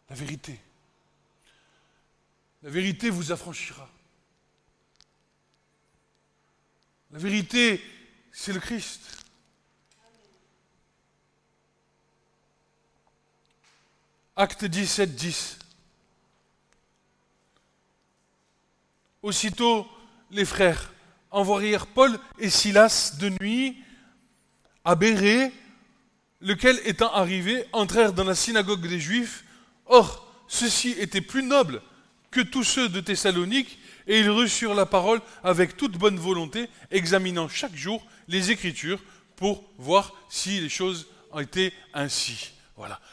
La 0.08 0.16
vérité. 0.16 0.58
La 2.62 2.70
vérité 2.70 3.10
vous 3.10 3.30
affranchira. 3.30 3.88
La 7.12 7.18
vérité, 7.18 7.82
c'est 8.32 8.52
le 8.52 8.60
Christ. 8.60 9.24
Acte 14.40 14.64
17, 14.64 15.16
10. 15.16 15.58
Aussitôt, 19.22 19.86
les 20.30 20.46
frères 20.46 20.94
envoyèrent 21.30 21.86
Paul 21.86 22.18
et 22.38 22.48
Silas 22.48 23.16
de 23.20 23.28
nuit 23.38 23.76
à 24.82 24.94
Bérée, 24.94 25.52
lequel 26.40 26.80
étant 26.86 27.12
arrivé, 27.12 27.66
entrèrent 27.74 28.14
dans 28.14 28.24
la 28.24 28.34
synagogue 28.34 28.88
des 28.88 28.98
Juifs. 28.98 29.44
Or, 29.84 30.26
ceux-ci 30.48 30.92
étaient 30.92 31.20
plus 31.20 31.42
nobles 31.42 31.82
que 32.30 32.40
tous 32.40 32.64
ceux 32.64 32.88
de 32.88 33.00
Thessalonique, 33.00 33.78
et 34.06 34.20
ils 34.20 34.30
reçurent 34.30 34.72
la 34.72 34.86
parole 34.86 35.20
avec 35.44 35.76
toute 35.76 35.98
bonne 35.98 36.18
volonté, 36.18 36.70
examinant 36.90 37.50
chaque 37.50 37.76
jour 37.76 38.02
les 38.26 38.50
Écritures 38.50 39.02
pour 39.36 39.62
voir 39.76 40.14
si 40.30 40.62
les 40.62 40.70
choses 40.70 41.08
étaient 41.38 41.74
ainsi. 41.92 42.52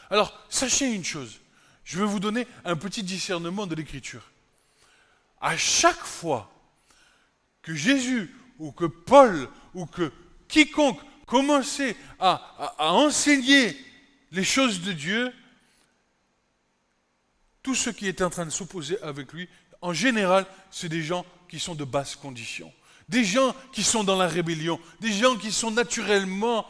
Alors, 0.10 0.45
sachez 0.49 0.91
une 0.91 1.03
chose, 1.03 1.39
je 1.84 1.99
vais 1.99 2.06
vous 2.06 2.19
donner 2.19 2.47
un 2.65 2.75
petit 2.75 3.03
discernement 3.03 3.67
de 3.67 3.75
l'Écriture. 3.75 4.30
À 5.39 5.58
chaque 5.58 6.03
fois 6.03 6.51
que 7.62 7.73
Jésus 7.73 8.34
ou 8.60 8.71
que 8.71 8.86
Paul 8.86 9.49
ou 9.73 9.86
que 9.86 10.12
quiconque 10.47 10.99
commençait 11.25 11.95
à, 12.19 12.75
enseigner 12.80 13.77
les 14.32 14.43
choses 14.43 14.82
de 14.82 14.93
Dieu, 14.93 15.34
tous 17.62 17.75
ceux 17.75 17.91
qui 17.91 18.08
étaient 18.08 18.23
en 18.23 18.30
train 18.30 18.45
de 18.45 18.51
s'opposer 18.51 19.01
avec 19.01 19.34
lui, 19.34 19.47
en 19.82 19.93
général, 19.93 20.45
c'est 20.71 20.89
des 20.89 21.03
gens 21.03 21.25
qui 21.49 21.60
sont 21.60 21.75
de 21.75 21.84
basse 21.84 22.15
condition. 22.15 22.73
Des 23.10 23.23
gens 23.23 23.56
qui 23.71 23.84
sont 23.84 24.03
dans 24.03 24.17
la 24.17 24.27
rébellion, 24.27 24.80
des 24.99 25.13
gens 25.13 25.36
qui 25.36 25.51
sont 25.51 25.71
naturellement 25.71 26.65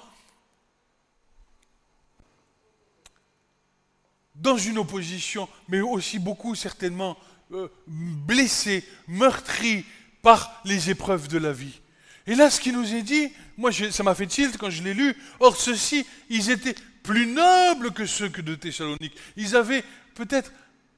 dans 4.37 4.57
une 4.57 4.77
opposition, 4.77 5.49
mais 5.67 5.81
aussi 5.81 6.19
beaucoup 6.19 6.55
certainement 6.55 7.17
euh, 7.51 7.67
blessés, 7.87 8.83
meurtris 9.07 9.85
par 10.21 10.61
les 10.65 10.89
épreuves 10.89 11.27
de 11.27 11.37
la 11.37 11.53
vie. 11.53 11.79
Et 12.25 12.35
là, 12.35 12.49
ce 12.49 12.59
qui 12.59 12.73
nous 12.73 12.93
est 12.93 13.03
dit, 13.03 13.31
moi, 13.55 13.71
ça 13.71 14.03
m'a 14.03 14.13
fait 14.13 14.27
tilt 14.27 14.57
quand 14.57 14.69
je 14.69 14.83
l'ai 14.83 14.93
lu. 14.93 15.15
Or, 15.39 15.55
ceux-ci, 15.55 16.05
ils 16.29 16.49
étaient 16.51 16.75
plus 17.03 17.25
nobles 17.25 17.91
que 17.91 18.05
ceux 18.05 18.27
de 18.27 18.55
Thessalonique. 18.55 19.15
Ils 19.37 19.55
avaient 19.55 19.83
peut-être 20.13 20.51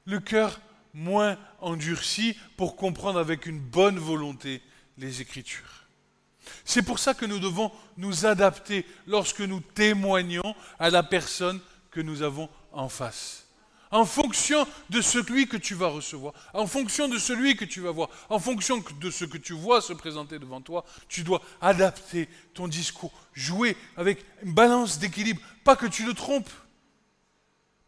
le 0.06 0.20
cœur 0.20 0.60
moins 0.94 1.38
endurci 1.62 2.36
pour 2.58 2.76
comprendre 2.76 3.20
avec 3.20 3.46
une 3.46 3.60
bonne 3.60 4.00
volonté 4.00 4.64
les 4.98 5.22
Écritures. 5.22 5.86
C'est 6.66 6.82
pour 6.82 6.98
ça 6.98 7.14
que 7.14 7.28
nous 7.28 7.38
devons 7.38 7.72
nous 7.98 8.26
adapter 8.26 8.86
lorsque 9.06 9.42
nous 9.42 9.60
témoignons 9.60 10.56
à 10.80 10.90
la 10.90 11.04
personne 11.04 11.60
que 11.92 12.02
nous 12.02 12.24
avons 12.24 12.50
en 12.72 12.90
face. 12.90 13.46
En 13.92 14.06
fonction 14.06 14.68
de 14.92 15.02
celui 15.02 15.48
que 15.48 15.58
tu 15.58 15.74
vas 15.74 15.88
recevoir, 15.88 16.34
en 16.54 16.68
fonction 16.68 17.08
de 17.08 17.18
celui 17.18 17.56
que 17.56 17.66
tu 17.66 17.82
vas 17.82 17.90
voir, 17.90 18.10
en 18.30 18.38
fonction 18.38 18.84
de 19.00 19.10
ce 19.10 19.26
que 19.26 19.40
tu 19.40 19.54
vois 19.54 19.82
se 19.82 19.94
présenter 19.94 20.38
devant 20.38 20.62
toi, 20.62 20.86
tu 21.08 21.24
dois 21.24 21.42
adapter 21.60 22.30
ton 22.54 22.68
discours, 22.68 23.12
jouer 23.34 23.76
avec 23.98 24.24
une 24.44 24.54
balance 24.54 25.00
d'équilibre. 25.00 25.42
Pas 25.64 25.76
que 25.76 25.88
tu 25.88 26.06
le 26.06 26.14
trompes, 26.14 26.52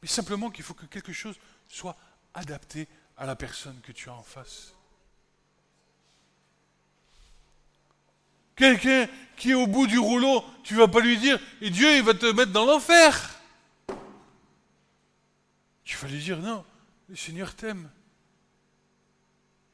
mais 0.01 0.07
simplement 0.07 0.49
qu'il 0.49 0.63
faut 0.63 0.73
que 0.73 0.87
quelque 0.87 1.13
chose 1.13 1.35
soit 1.67 1.95
adapté 2.33 2.87
à 3.15 3.27
la 3.27 3.35
personne 3.35 3.79
que 3.83 3.91
tu 3.91 4.09
as 4.09 4.13
en 4.13 4.23
face. 4.23 4.73
Quelqu'un 8.55 9.07
qui 9.37 9.51
est 9.51 9.55
au 9.55 9.67
bout 9.67 9.85
du 9.85 9.99
rouleau, 9.99 10.43
tu 10.63 10.73
ne 10.73 10.79
vas 10.79 10.87
pas 10.87 10.99
lui 10.99 11.17
dire, 11.17 11.39
et 11.61 11.69
Dieu, 11.69 11.95
il 11.95 12.03
va 12.03 12.15
te 12.15 12.25
mettre 12.25 12.51
dans 12.51 12.65
l'enfer. 12.65 13.40
Vas 15.97 16.07
lui 16.07 16.19
dire, 16.19 16.39
non, 16.39 16.65
le 17.09 17.15
Seigneur 17.15 17.53
t'aime. 17.53 17.89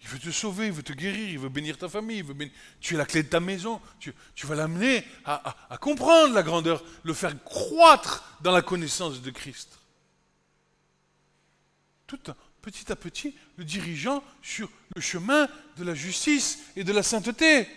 Il 0.01 0.07
veut 0.07 0.19
te 0.19 0.29
sauver, 0.29 0.67
il 0.67 0.71
veut 0.71 0.83
te 0.83 0.93
guérir, 0.93 1.29
il 1.29 1.39
veut 1.39 1.49
bénir 1.49 1.77
ta 1.77 1.89
famille, 1.89 2.19
il 2.19 2.51
tu 2.79 2.93
es 2.93 2.97
la 2.97 3.05
clé 3.05 3.23
de 3.23 3.29
ta 3.29 3.39
maison, 3.39 3.81
tu, 3.99 4.13
vas 4.43 4.55
l'amener 4.55 5.03
à, 5.25 5.55
à, 5.69 5.77
comprendre 5.77 6.33
la 6.33 6.43
grandeur, 6.43 6.83
le 7.03 7.13
faire 7.13 7.33
croître 7.43 8.37
dans 8.41 8.51
la 8.51 8.61
connaissance 8.61 9.21
de 9.21 9.31
Christ. 9.31 9.79
Tout 12.05 12.19
petit 12.61 12.91
à 12.91 12.95
petit 12.95 13.35
le 13.55 13.63
dirigeant 13.63 14.23
sur 14.41 14.69
le 14.95 15.01
chemin 15.01 15.47
de 15.77 15.83
la 15.83 15.95
justice 15.95 16.59
et 16.75 16.83
de 16.83 16.91
la 16.93 17.03
sainteté. 17.03 17.67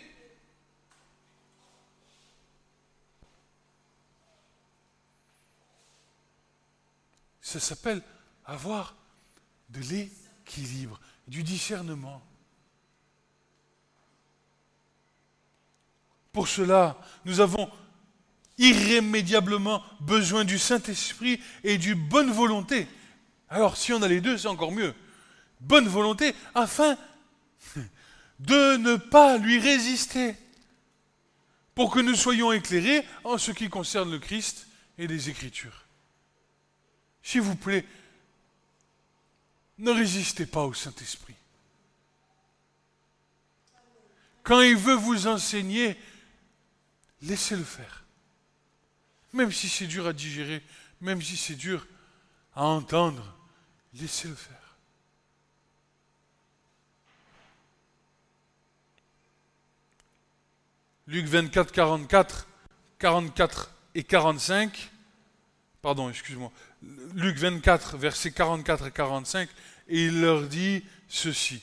Ça 7.40 7.59
s'appelle 7.59 8.03
avoir 8.50 8.94
de 9.70 9.80
l'équilibre, 9.80 11.00
du 11.26 11.42
discernement. 11.42 12.22
Pour 16.32 16.48
cela, 16.48 17.00
nous 17.24 17.40
avons 17.40 17.70
irrémédiablement 18.58 19.82
besoin 20.00 20.44
du 20.44 20.58
Saint-Esprit 20.58 21.40
et 21.64 21.78
du 21.78 21.94
bonne 21.94 22.30
volonté 22.30 22.86
alors 23.50 23.76
si 23.76 23.92
on 23.92 24.00
a 24.00 24.08
les 24.08 24.20
deux, 24.20 24.38
c'est 24.38 24.48
encore 24.48 24.70
mieux. 24.70 24.94
Bonne 25.60 25.88
volonté 25.88 26.34
afin 26.54 26.96
de 28.38 28.76
ne 28.76 28.96
pas 28.96 29.36
lui 29.36 29.58
résister, 29.58 30.36
pour 31.74 31.90
que 31.90 32.00
nous 32.00 32.14
soyons 32.14 32.52
éclairés 32.52 33.04
en 33.24 33.38
ce 33.38 33.50
qui 33.50 33.68
concerne 33.68 34.10
le 34.10 34.18
Christ 34.18 34.66
et 34.98 35.06
les 35.06 35.28
Écritures. 35.28 35.84
S'il 37.22 37.42
vous 37.42 37.56
plaît, 37.56 37.84
ne 39.80 39.90
résistez 39.90 40.46
pas 40.46 40.64
au 40.64 40.74
Saint-Esprit. 40.74 41.34
Quand 44.42 44.60
il 44.60 44.76
veut 44.76 44.94
vous 44.94 45.26
enseigner, 45.26 45.96
laissez-le 47.22 47.64
faire. 47.64 48.04
Même 49.32 49.52
si 49.52 49.68
c'est 49.68 49.86
dur 49.86 50.06
à 50.06 50.12
digérer, 50.12 50.62
même 51.00 51.20
si 51.22 51.36
c'est 51.36 51.54
dur 51.54 51.86
à 52.54 52.64
entendre, 52.64 53.36
Laissez-le 53.94 54.34
faire. 54.34 54.56
Luc 61.08 61.26
24, 61.26 61.72
44, 61.72 62.46
44 63.00 63.70
et 63.96 64.04
45, 64.04 64.92
pardon, 65.82 66.08
excuse-moi, 66.08 66.52
Luc 67.14 67.36
24, 67.36 67.96
versets 67.96 68.30
44 68.30 68.86
et 68.86 68.90
45, 68.92 69.48
et 69.90 70.07
il 70.07 70.20
leur 70.20 70.44
dit 70.44 70.83
ceci. 71.09 71.61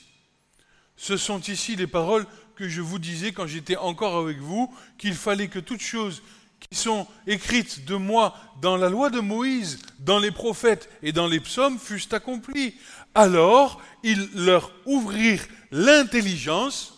Ce 0.96 1.16
sont 1.16 1.40
ici 1.40 1.74
les 1.74 1.86
paroles 1.86 2.26
que 2.54 2.68
je 2.68 2.80
vous 2.80 2.98
disais 2.98 3.32
quand 3.32 3.46
j'étais 3.46 3.76
encore 3.76 4.16
avec 4.16 4.38
vous, 4.38 4.72
qu'il 4.98 5.14
fallait 5.14 5.48
que 5.48 5.58
toute 5.58 5.80
chose 5.80 6.22
qui 6.60 6.76
sont 6.76 7.06
écrites 7.26 7.84
de 7.84 7.94
moi 7.94 8.36
dans 8.60 8.76
la 8.76 8.88
loi 8.88 9.10
de 9.10 9.20
Moïse, 9.20 9.78
dans 10.00 10.18
les 10.18 10.32
prophètes 10.32 10.90
et 11.02 11.12
dans 11.12 11.28
les 11.28 11.40
psaumes 11.40 11.78
fussent 11.78 12.12
accomplies. 12.12 12.74
Alors 13.14 13.80
ils 14.02 14.28
leur 14.34 14.72
ouvrirent 14.86 15.46
l'intelligence 15.70 16.94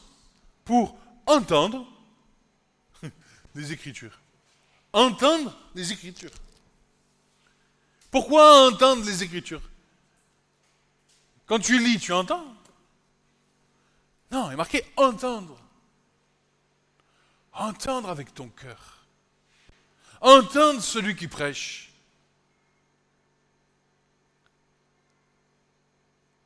pour 0.65 0.97
entendre 1.27 1.87
les 3.55 3.73
Écritures. 3.73 4.19
Entendre 4.93 5.57
les 5.75 5.93
Écritures. 5.93 6.31
Pourquoi 8.11 8.67
entendre 8.67 9.05
les 9.05 9.23
Écritures? 9.23 9.70
Quand 11.51 11.59
tu 11.59 11.81
lis, 11.81 11.99
tu 11.99 12.13
entends 12.13 12.47
Non, 14.31 14.51
il 14.51 14.53
est 14.53 14.57
marqué 14.57 14.85
entendre. 14.97 15.61
Entendre 17.53 18.09
avec 18.09 18.33
ton 18.33 18.49
cœur. 18.51 19.05
Entendre 20.21 20.81
celui 20.81 21.17
qui 21.17 21.27
prêche. 21.27 21.93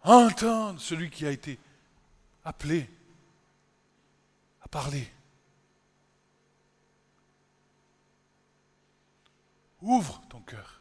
Entendre 0.04 0.80
celui 0.80 1.10
qui 1.10 1.26
a 1.26 1.30
été 1.30 1.58
appelé 2.42 2.88
à 4.62 4.68
parler. 4.68 5.12
Ouvre 9.82 10.22
ton 10.30 10.40
cœur. 10.40 10.73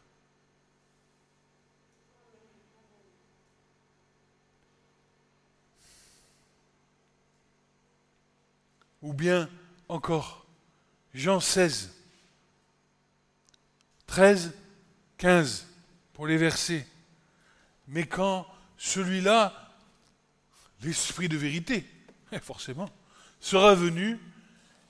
Ou 9.04 9.12
bien 9.12 9.50
encore, 9.86 10.46
Jean 11.12 11.38
16, 11.38 11.92
13, 14.06 14.54
15 15.18 15.66
pour 16.14 16.26
les 16.26 16.38
versets. 16.38 16.86
Mais 17.86 18.06
quand 18.06 18.46
celui-là 18.78 19.52
l'Esprit 20.80 21.28
de 21.28 21.36
vérité, 21.36 21.86
forcément, 22.42 22.88
sera 23.40 23.74
venu, 23.74 24.18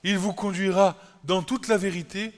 il 0.03 0.17
vous 0.17 0.31
conduira 0.31 0.95
dans 1.25 1.43
toute 1.43 1.67
la 1.67 1.75
vérité, 1.75 2.31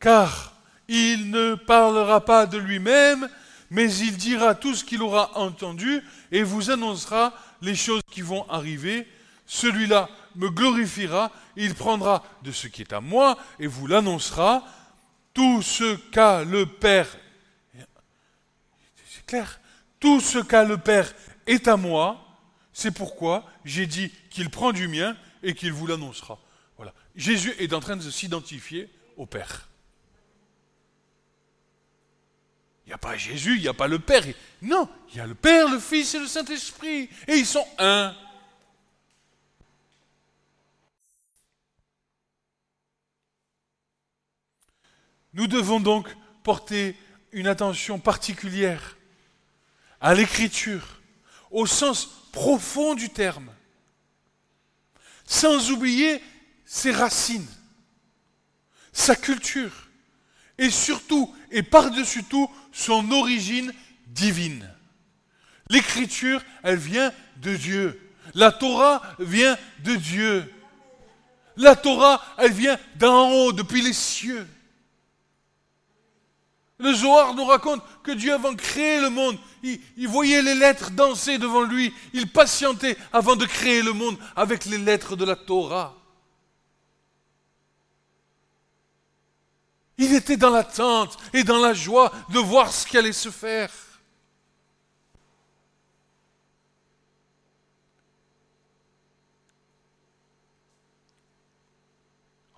car 0.00 0.52
il 0.86 1.30
ne 1.30 1.54
parlera 1.54 2.22
pas 2.26 2.44
de 2.44 2.58
lui-même, 2.58 3.26
mais 3.70 3.90
il 3.90 4.18
dira 4.18 4.54
tout 4.54 4.74
ce 4.74 4.84
qu'il 4.84 5.00
aura 5.00 5.38
entendu 5.38 6.02
et 6.30 6.42
vous 6.42 6.70
annoncera 6.70 7.32
les 7.62 7.74
choses 7.74 8.02
qui 8.10 8.20
vont 8.20 8.46
arriver. 8.50 9.08
Celui-là 9.46 10.10
me 10.36 10.48
glorifiera, 10.48 11.30
il 11.56 11.74
prendra 11.74 12.22
de 12.42 12.52
ce 12.52 12.66
qui 12.66 12.82
est 12.82 12.92
à 12.92 13.00
moi 13.00 13.38
et 13.58 13.66
vous 13.66 13.86
l'annoncera. 13.86 14.64
Tout 15.34 15.62
ce 15.62 15.96
qu'a 16.10 16.44
le 16.44 16.66
Père, 16.66 17.08
c'est 19.08 19.24
clair, 19.24 19.60
tout 19.98 20.20
ce 20.20 20.38
qu'a 20.38 20.64
le 20.64 20.76
Père 20.76 21.14
est 21.46 21.68
à 21.68 21.76
moi, 21.76 22.22
c'est 22.72 22.90
pourquoi 22.90 23.44
j'ai 23.64 23.86
dit 23.86 24.10
qu'il 24.30 24.50
prend 24.50 24.72
du 24.72 24.88
mien 24.88 25.16
et 25.42 25.54
qu'il 25.54 25.72
vous 25.72 25.86
l'annoncera. 25.86 26.38
Voilà. 26.76 26.92
Jésus 27.14 27.54
est 27.58 27.72
en 27.72 27.80
train 27.80 27.96
de 27.96 28.10
s'identifier 28.10 28.90
au 29.16 29.26
Père. 29.26 29.68
Il 32.84 32.88
n'y 32.88 32.94
a 32.94 32.98
pas 32.98 33.16
Jésus, 33.16 33.56
il 33.56 33.62
n'y 33.62 33.68
a 33.68 33.74
pas 33.74 33.86
le 33.86 33.98
Père. 33.98 34.24
Non, 34.60 34.88
il 35.10 35.18
y 35.18 35.20
a 35.20 35.26
le 35.26 35.34
Père, 35.34 35.68
le 35.68 35.78
Fils 35.78 36.14
et 36.14 36.18
le 36.18 36.26
Saint-Esprit. 36.26 37.08
Et 37.28 37.36
ils 37.36 37.46
sont 37.46 37.66
un. 37.78 38.14
Nous 45.34 45.46
devons 45.46 45.80
donc 45.80 46.08
porter 46.42 46.96
une 47.32 47.46
attention 47.46 47.98
particulière 47.98 48.96
à 50.00 50.14
l'écriture, 50.14 51.00
au 51.50 51.66
sens 51.66 52.06
profond 52.32 52.94
du 52.94 53.08
terme, 53.08 53.50
sans 55.24 55.70
oublier 55.70 56.20
ses 56.64 56.90
racines, 56.90 57.48
sa 58.92 59.16
culture, 59.16 59.88
et 60.58 60.70
surtout, 60.70 61.34
et 61.50 61.62
par-dessus 61.62 62.24
tout, 62.24 62.50
son 62.72 63.10
origine 63.10 63.72
divine. 64.08 64.68
L'écriture, 65.70 66.42
elle 66.62 66.76
vient 66.76 67.12
de 67.38 67.56
Dieu. 67.56 67.98
La 68.34 68.52
Torah 68.52 69.02
vient 69.18 69.56
de 69.80 69.94
Dieu. 69.94 70.52
La 71.56 71.76
Torah, 71.76 72.22
elle 72.38 72.52
vient 72.52 72.78
d'en 72.96 73.30
haut, 73.30 73.52
depuis 73.52 73.82
les 73.82 73.92
cieux. 73.92 74.46
Le 76.82 76.92
Zohar 76.92 77.34
nous 77.34 77.44
raconte 77.44 77.80
que 78.02 78.10
Dieu, 78.10 78.34
avant 78.34 78.50
de 78.50 78.60
créer 78.60 79.00
le 79.00 79.08
monde, 79.08 79.38
il, 79.62 80.08
voyait 80.08 80.42
les 80.42 80.56
lettres 80.56 80.90
danser 80.90 81.38
devant 81.38 81.62
lui. 81.62 81.94
Il 82.12 82.28
patientait 82.28 82.96
avant 83.12 83.36
de 83.36 83.46
créer 83.46 83.82
le 83.82 83.92
monde 83.92 84.18
avec 84.34 84.64
les 84.64 84.78
lettres 84.78 85.14
de 85.14 85.24
la 85.24 85.36
Torah. 85.36 85.96
Il 89.96 90.12
était 90.12 90.36
dans 90.36 90.50
l'attente 90.50 91.16
et 91.32 91.44
dans 91.44 91.60
la 91.60 91.72
joie 91.72 92.10
de 92.30 92.40
voir 92.40 92.72
ce 92.72 92.84
qui 92.84 92.98
allait 92.98 93.12
se 93.12 93.30
faire. 93.30 93.70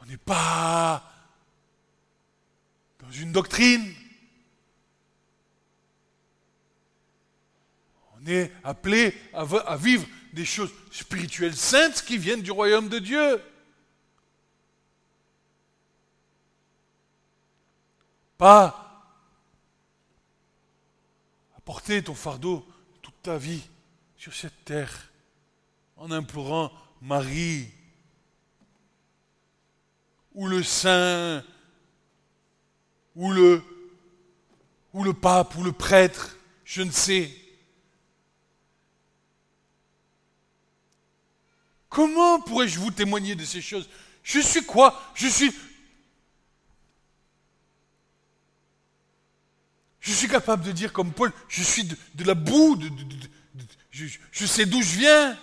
On 0.00 0.06
n'est 0.06 0.16
pas 0.16 1.02
dans 3.00 3.10
une 3.10 3.32
doctrine. 3.32 3.94
On 8.24 8.30
est 8.30 8.52
appelé 8.62 9.14
à, 9.34 9.76
vivre 9.76 10.06
des 10.32 10.44
choses 10.44 10.72
spirituelles 10.90 11.56
saintes 11.56 12.02
qui 12.02 12.16
viennent 12.16 12.42
du 12.42 12.50
royaume 12.50 12.88
de 12.88 12.98
Dieu. 12.98 13.42
Pas 18.38 18.80
à 21.56 21.60
porter 21.60 22.02
ton 22.02 22.14
fardeau 22.14 22.66
toute 23.02 23.20
ta 23.22 23.36
vie 23.36 23.62
sur 24.16 24.32
cette 24.32 24.64
terre 24.64 25.10
en 25.96 26.10
implorant 26.10 26.72
Marie 27.02 27.68
ou 30.32 30.46
le 30.46 30.62
saint 30.62 31.44
ou 33.14 33.30
le 33.30 33.62
ou 34.94 35.04
le 35.04 35.12
pape 35.12 35.56
ou 35.56 35.62
le 35.62 35.72
prêtre, 35.72 36.36
je 36.64 36.82
ne 36.82 36.90
sais. 36.90 37.43
Comment 41.94 42.40
pourrais-je 42.40 42.80
vous 42.80 42.90
témoigner 42.90 43.36
de 43.36 43.44
ces 43.44 43.62
choses? 43.62 43.88
Je 44.24 44.40
suis 44.40 44.64
quoi? 44.64 45.00
Je 45.14 45.28
suis 45.28 45.54
Je 50.00 50.12
suis 50.12 50.28
capable 50.28 50.64
de 50.64 50.72
dire 50.72 50.92
comme 50.92 51.14
Paul, 51.14 51.32
je 51.48 51.62
suis 51.62 51.84
de, 51.84 52.24
la 52.24 52.34
boue, 52.34 52.78
je, 53.90 54.06
je 54.32 54.44
sais 54.44 54.66
d'où 54.66 54.82
je 54.82 54.98
viens. 54.98 55.38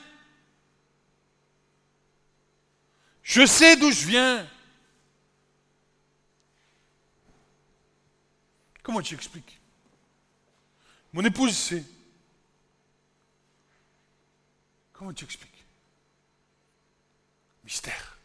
Je 3.23 3.45
sais 3.45 3.77
d'où 3.77 3.89
je 3.89 4.05
viens. 4.05 4.47
Comment 8.83 9.01
tu 9.01 9.15
expliques? 9.15 9.59
Mon 11.13 11.23
épouse 11.23 11.55
sait. 11.57 11.83
Comment 14.93 15.13
tu 15.13 15.23
expliques? 15.25 15.50
Mystère 17.71 18.17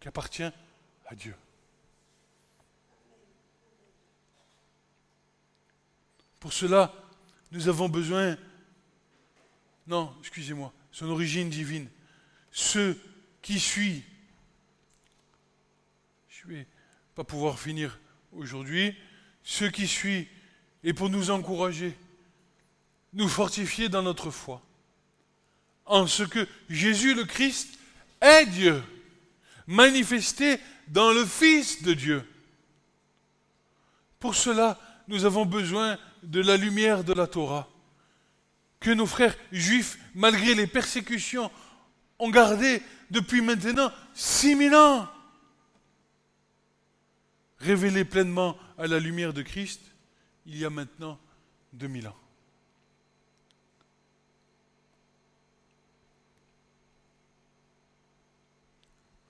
qui 0.00 0.08
appartient 0.08 0.42
à 0.42 1.14
Dieu. 1.14 1.36
Pour 6.40 6.52
cela, 6.52 6.92
nous 7.52 7.68
avons 7.68 7.88
besoin, 7.88 8.36
non, 9.86 10.12
excusez-moi, 10.18 10.72
son 10.90 11.08
origine 11.10 11.48
divine. 11.48 11.88
Ce 12.50 12.96
qui 13.40 13.60
suit, 13.60 14.02
je 16.28 16.48
ne 16.48 16.54
vais 16.54 16.66
pas 17.14 17.22
pouvoir 17.22 17.60
finir 17.60 18.00
aujourd'hui, 18.32 18.96
ce 19.44 19.64
qui 19.64 19.86
suit 19.86 20.26
est 20.82 20.92
pour 20.92 21.08
nous 21.08 21.30
encourager, 21.30 21.96
nous 23.12 23.28
fortifier 23.28 23.88
dans 23.88 24.02
notre 24.02 24.32
foi, 24.32 24.60
en 25.84 26.08
ce 26.08 26.24
que 26.24 26.48
Jésus 26.68 27.14
le 27.14 27.24
Christ 27.24 27.77
est 28.20 28.46
Dieu, 28.46 28.82
manifesté 29.66 30.58
dans 30.88 31.12
le 31.12 31.24
Fils 31.24 31.82
de 31.82 31.94
Dieu. 31.94 32.24
Pour 34.18 34.34
cela, 34.34 34.78
nous 35.06 35.24
avons 35.24 35.46
besoin 35.46 35.98
de 36.22 36.40
la 36.40 36.56
lumière 36.56 37.04
de 37.04 37.12
la 37.12 37.26
Torah, 37.26 37.68
que 38.80 38.90
nos 38.90 39.06
frères 39.06 39.36
juifs, 39.52 39.98
malgré 40.14 40.54
les 40.54 40.66
persécutions, 40.66 41.50
ont 42.18 42.30
gardé 42.30 42.82
depuis 43.10 43.40
maintenant 43.40 43.92
6000 44.14 44.74
ans. 44.74 45.08
Révélé 47.58 48.04
pleinement 48.04 48.56
à 48.76 48.86
la 48.86 48.98
lumière 48.98 49.32
de 49.32 49.42
Christ, 49.42 49.80
il 50.46 50.58
y 50.58 50.64
a 50.64 50.70
maintenant 50.70 51.18
2000 51.72 52.08
ans. 52.08 52.16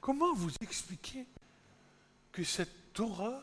Comment 0.09 0.33
vous 0.33 0.51
expliquer 0.63 1.27
que 2.33 2.43
cette 2.43 2.95
Torah 2.95 3.43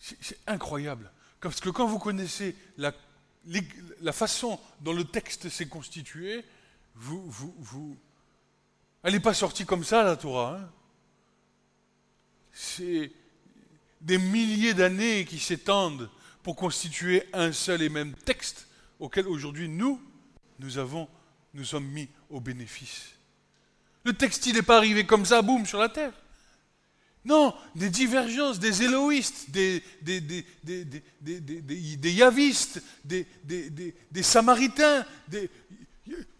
C'est 0.00 0.36
incroyable. 0.48 1.12
Parce 1.40 1.60
que 1.60 1.70
quand 1.70 1.86
vous 1.86 2.00
connaissez 2.00 2.56
la, 2.76 2.92
façon 4.10 4.58
dont 4.80 4.92
le 4.92 5.04
texte 5.04 5.48
s'est 5.48 5.68
constitué, 5.68 6.44
vous... 6.96 7.96
elle 9.04 9.12
n'est 9.12 9.20
pas 9.20 9.32
sortie 9.32 9.64
comme 9.64 9.84
ça, 9.84 10.02
la 10.02 10.16
Torah. 10.16 10.58
Hein. 10.58 10.68
C'est 12.50 13.12
des 14.00 14.18
milliers 14.18 14.74
d'années 14.74 15.24
qui 15.24 15.38
s'étendent 15.38 16.10
pour 16.42 16.56
constituer 16.56 17.28
un 17.32 17.52
seul 17.52 17.80
et 17.80 17.88
même 17.88 18.12
texte 18.12 18.66
auquel 18.98 19.28
aujourd'hui 19.28 19.68
nous, 19.68 20.02
nous, 20.58 20.78
avons, 20.78 21.08
nous 21.54 21.64
sommes 21.64 21.86
mis 21.86 22.08
au 22.30 22.40
bénéfice. 22.40 23.10
Le 24.04 24.12
texte, 24.12 24.46
il 24.46 24.54
n'est 24.54 24.62
pas 24.62 24.76
arrivé 24.76 25.06
comme 25.06 25.24
ça, 25.24 25.40
boum, 25.40 25.64
sur 25.64 25.78
la 25.78 25.88
terre. 25.88 26.12
Non, 27.24 27.54
des 27.74 27.88
divergences, 27.88 28.58
des 28.58 28.82
éloïstes, 28.82 29.50
des, 29.50 29.82
des, 30.02 32.12
yavistes, 32.12 32.82
des, 33.02 33.26
samaritains, 34.20 35.06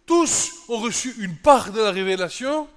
tous 0.05 0.51
ont 0.67 0.77
reçu 0.77 1.15
une 1.17 1.37
part 1.37 1.71
de 1.71 1.81
la 1.81 1.89
révélation. 1.89 2.69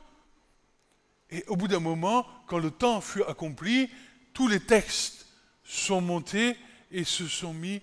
Et 1.30 1.44
au 1.48 1.56
bout 1.56 1.68
d'un 1.68 1.80
moment, 1.80 2.26
quand 2.46 2.58
le 2.58 2.70
temps 2.70 3.02
fut 3.02 3.22
accompli, 3.24 3.90
tous 4.32 4.48
les 4.48 4.60
textes 4.60 5.26
sont 5.64 6.00
montés 6.00 6.56
et 6.90 7.04
se 7.04 7.26
sont 7.26 7.52
mis 7.52 7.82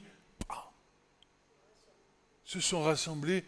se 2.46 2.60
sont 2.60 2.84
rassemblés 2.84 3.44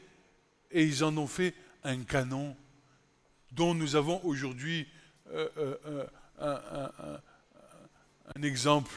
et 0.72 0.84
ils 0.84 1.03
en 1.03 1.15
ont 1.18 1.28
fait 1.28 1.53
un 1.84 2.03
canon 2.03 2.55
dont 3.51 3.74
nous 3.74 3.95
avons 3.95 4.24
aujourd'hui 4.24 4.88
euh, 5.32 5.49
euh, 5.57 6.07
euh, 6.39 7.18
un, 8.36 8.41
exemple. 8.43 8.93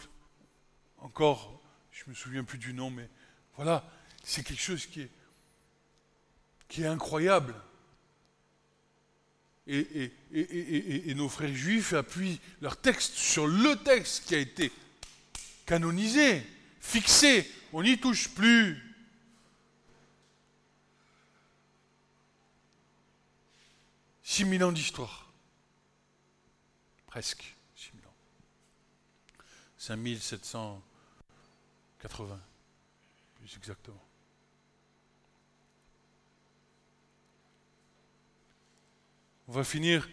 Encore, 0.99 1.61
je 1.91 2.05
ne 2.05 2.11
me 2.11 2.15
souviens 2.15 2.45
plus 2.45 2.59
du 2.59 2.75
nom, 2.75 2.91
mais 2.91 3.09
voilà, 3.57 3.89
c'est 4.23 4.45
quelque 4.45 4.63
chose 4.63 4.87
qui 4.87 5.03
est, 6.83 6.87
incroyable. 6.87 7.55
Et, 9.67 10.13
nos 11.15 11.29
frères 11.29 11.55
juifs 11.55 11.93
appuient 11.93 12.41
leur 12.61 12.77
texte 12.77 13.15
sur 13.15 13.47
le 13.47 13.77
texte 13.77 14.27
qui 14.27 14.35
a 14.35 14.39
été 14.39 14.73
canonisé, 15.65 16.45
fixé. 16.81 17.49
On 17.73 17.83
n'y 17.83 17.99
touche 17.99 18.29
plus. 18.29 18.90
Six 24.31 24.45
mille 24.45 24.63
ans 24.63 24.71
d'histoire. 24.71 25.27
Presque 27.09 27.57
six 27.75 27.91
mille 27.95 28.07
ans. 28.07 28.15
5780, 29.77 32.41
plus 33.35 33.57
exactement. 33.57 34.01
On 39.49 39.53
va 39.53 39.65
finir 39.65 40.09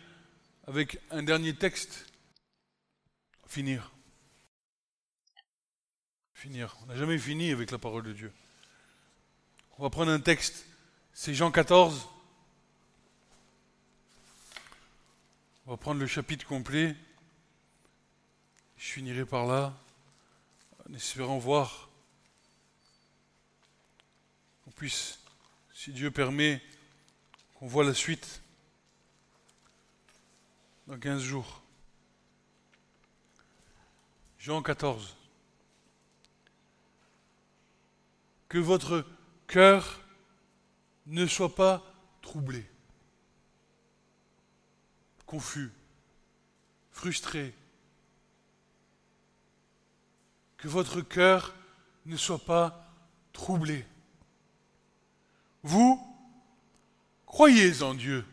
avec 0.65 0.99
un 1.11 1.22
dernier 1.22 1.53
texte. 1.53 2.07
Finir. 3.45 3.91
Finir. 6.34 6.76
On 6.82 6.88
n'a 6.88 6.95
jamais 6.95 7.20
fini 7.20 7.51
avec 7.51 7.70
la 7.70 7.78
parole 7.78 8.01
de 8.01 8.13
Dieu. 8.13 8.34
On 9.78 9.84
va 9.84 9.91
prendre 9.91 10.11
un 10.11 10.20
texte. 10.20 10.65
C'est 11.13 11.36
Jean 11.36 11.51
14. 11.51 12.16
On 15.68 15.72
va 15.72 15.78
prendre 15.78 15.99
le 15.99 16.07
chapitre 16.07 16.47
complet. 16.47 16.95
Je 18.78 18.86
finirai 18.86 19.26
par 19.26 19.45
là, 19.45 19.78
en 20.89 20.93
espérant 20.93 21.38
voir 21.39 21.89
qu'on 24.63 24.72
puisse, 24.72 25.20
si 25.74 25.91
Dieu 25.91 26.09
permet, 26.09 26.61
qu'on 27.55 27.68
voit 27.68 27.84
la 27.84 27.93
suite 27.93 28.41
dans 30.88 30.97
15 30.97 31.22
jours. 31.22 31.61
Jean 34.39 34.61
14. 34.61 35.18
Que 38.47 38.57
votre 38.57 39.05
cœur 39.47 40.01
ne 41.07 41.28
soit 41.28 41.53
pas 41.53 41.84
troublé 42.22 42.65
confus, 45.28 45.70
frustré. 46.90 47.54
Que 50.58 50.68
votre 50.68 51.02
cœur 51.02 51.54
ne 52.08 52.18
soit 52.18 52.44
pas 52.44 52.92
troublé. 53.34 53.86
Vous, 55.62 56.02
croyez 57.28 57.84
en 57.84 57.94
Dieu 57.94 58.26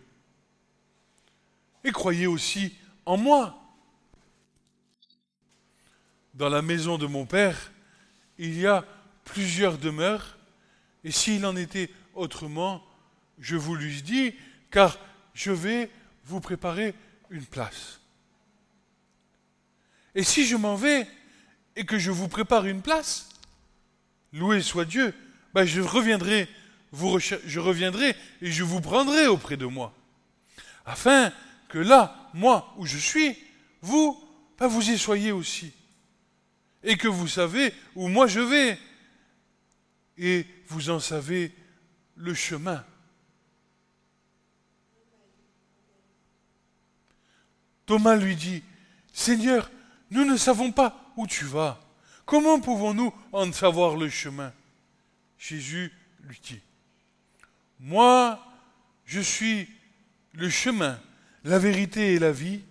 et 1.82 1.92
croyez 1.92 2.26
aussi 2.26 2.74
en 3.04 3.18
moi. 3.18 3.60
Dans 6.32 6.48
la 6.48 6.62
maison 6.62 6.96
de 6.96 7.06
mon 7.06 7.26
Père, 7.26 7.72
il 8.38 8.58
y 8.58 8.66
a 8.66 8.84
plusieurs 9.24 9.78
demeures, 9.78 10.38
et 11.04 11.10
s'il 11.10 11.44
en 11.44 11.54
était 11.56 11.90
autrement, 12.14 12.84
je 13.38 13.56
vous 13.56 13.74
l'eusse 13.74 14.02
dit, 14.02 14.34
car 14.70 14.98
je 15.34 15.52
vais 15.52 15.90
vous 16.24 16.40
préparez 16.40 16.94
une 17.30 17.44
place. 17.44 18.00
Et 20.14 20.22
si 20.22 20.46
je 20.46 20.56
m'en 20.56 20.76
vais 20.76 21.06
et 21.76 21.84
que 21.84 21.98
je 21.98 22.10
vous 22.10 22.28
prépare 22.28 22.66
une 22.66 22.82
place, 22.82 23.28
loué 24.32 24.60
soit 24.60 24.84
Dieu, 24.84 25.14
ben 25.52 25.64
je 25.64 25.80
reviendrai, 25.80 26.48
je 26.92 27.58
reviendrai 27.60 28.14
et 28.40 28.50
je 28.50 28.62
vous 28.62 28.80
prendrai 28.80 29.26
auprès 29.26 29.56
de 29.56 29.66
moi, 29.66 29.94
afin 30.86 31.32
que 31.68 31.78
là, 31.78 32.30
moi 32.34 32.74
où 32.78 32.86
je 32.86 32.98
suis, 32.98 33.36
vous, 33.80 34.20
ben 34.58 34.66
vous 34.66 34.90
y 34.90 34.98
soyez 34.98 35.32
aussi, 35.32 35.72
et 36.82 36.96
que 36.96 37.08
vous 37.08 37.28
savez 37.28 37.72
où 37.94 38.08
moi 38.08 38.26
je 38.26 38.40
vais, 38.40 38.78
et 40.16 40.46
vous 40.68 40.90
en 40.90 41.00
savez 41.00 41.52
le 42.16 42.34
chemin. 42.34 42.84
Thomas 47.86 48.16
lui 48.16 48.36
dit, 48.36 48.62
Seigneur, 49.12 49.70
nous 50.10 50.24
ne 50.24 50.36
savons 50.36 50.72
pas 50.72 51.12
où 51.16 51.26
tu 51.26 51.44
vas. 51.44 51.80
Comment 52.24 52.60
pouvons-nous 52.60 53.12
en 53.32 53.52
savoir 53.52 53.96
le 53.96 54.08
chemin? 54.08 54.52
Jésus 55.38 55.92
lui 56.22 56.40
dit, 56.42 56.60
Moi, 57.80 58.42
je 59.04 59.20
suis 59.20 59.68
le 60.32 60.48
chemin, 60.48 60.98
la 61.44 61.58
vérité 61.58 62.14
et 62.14 62.18
la 62.18 62.32
vie. 62.32 62.62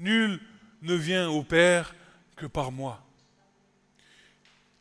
Nul 0.00 0.40
ne 0.82 0.94
vient 0.94 1.28
au 1.28 1.42
Père 1.42 1.94
que 2.36 2.46
par 2.46 2.72
moi. 2.72 3.04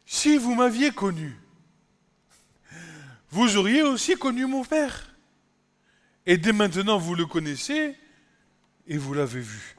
Si 0.05 0.37
vous 0.37 0.55
m'aviez 0.55 0.91
connu, 0.91 1.35
vous 3.29 3.57
auriez 3.57 3.83
aussi 3.83 4.15
connu 4.15 4.45
mon 4.45 4.63
Père. 4.63 5.15
Et 6.25 6.37
dès 6.37 6.53
maintenant, 6.53 6.97
vous 6.97 7.15
le 7.15 7.25
connaissez 7.25 7.95
et 8.87 8.97
vous 8.97 9.13
l'avez 9.13 9.41
vu. 9.41 9.75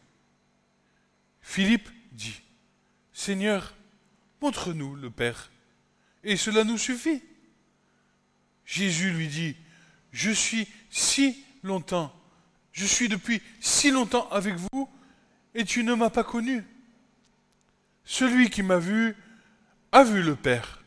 Philippe 1.41 1.89
dit, 2.13 2.43
Seigneur, 3.13 3.75
montre-nous 4.41 4.95
le 4.97 5.11
Père, 5.11 5.51
et 6.25 6.37
cela 6.37 6.65
nous 6.65 6.79
suffit. 6.79 7.23
Jésus 8.65 9.11
lui 9.11 9.29
dit, 9.29 9.57
je 10.13 10.31
suis 10.31 10.69
si 10.91 11.43
longtemps, 11.63 12.15
je 12.73 12.85
suis 12.85 13.09
depuis 13.09 13.43
si 13.61 13.91
longtemps 13.91 14.29
avec 14.31 14.57
vous, 14.57 14.89
et 15.55 15.65
tu 15.65 15.83
ne 15.85 15.95
m'as 15.95 16.11
pas 16.11 16.25
connu. 16.25 16.65
Celui 18.05 18.51
qui 18.51 18.63
m'a 18.63 18.79
vu 18.79 19.17
a 19.93 20.05
vu 20.05 20.23
le 20.23 20.37
Père. 20.37 20.83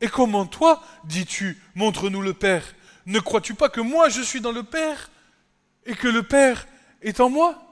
Et 0.00 0.08
comment 0.08 0.46
toi, 0.46 0.82
dis-tu, 1.04 1.58
montre-nous 1.74 2.22
le 2.22 2.34
Père? 2.34 2.74
Ne 3.06 3.18
crois-tu 3.18 3.54
pas 3.54 3.68
que 3.68 3.80
moi 3.80 4.08
je 4.08 4.22
suis 4.22 4.40
dans 4.40 4.52
le 4.52 4.62
Père 4.62 5.10
et 5.86 5.94
que 5.94 6.08
le 6.08 6.22
Père 6.22 6.66
est 7.02 7.20
en 7.20 7.30
moi. 7.30 7.62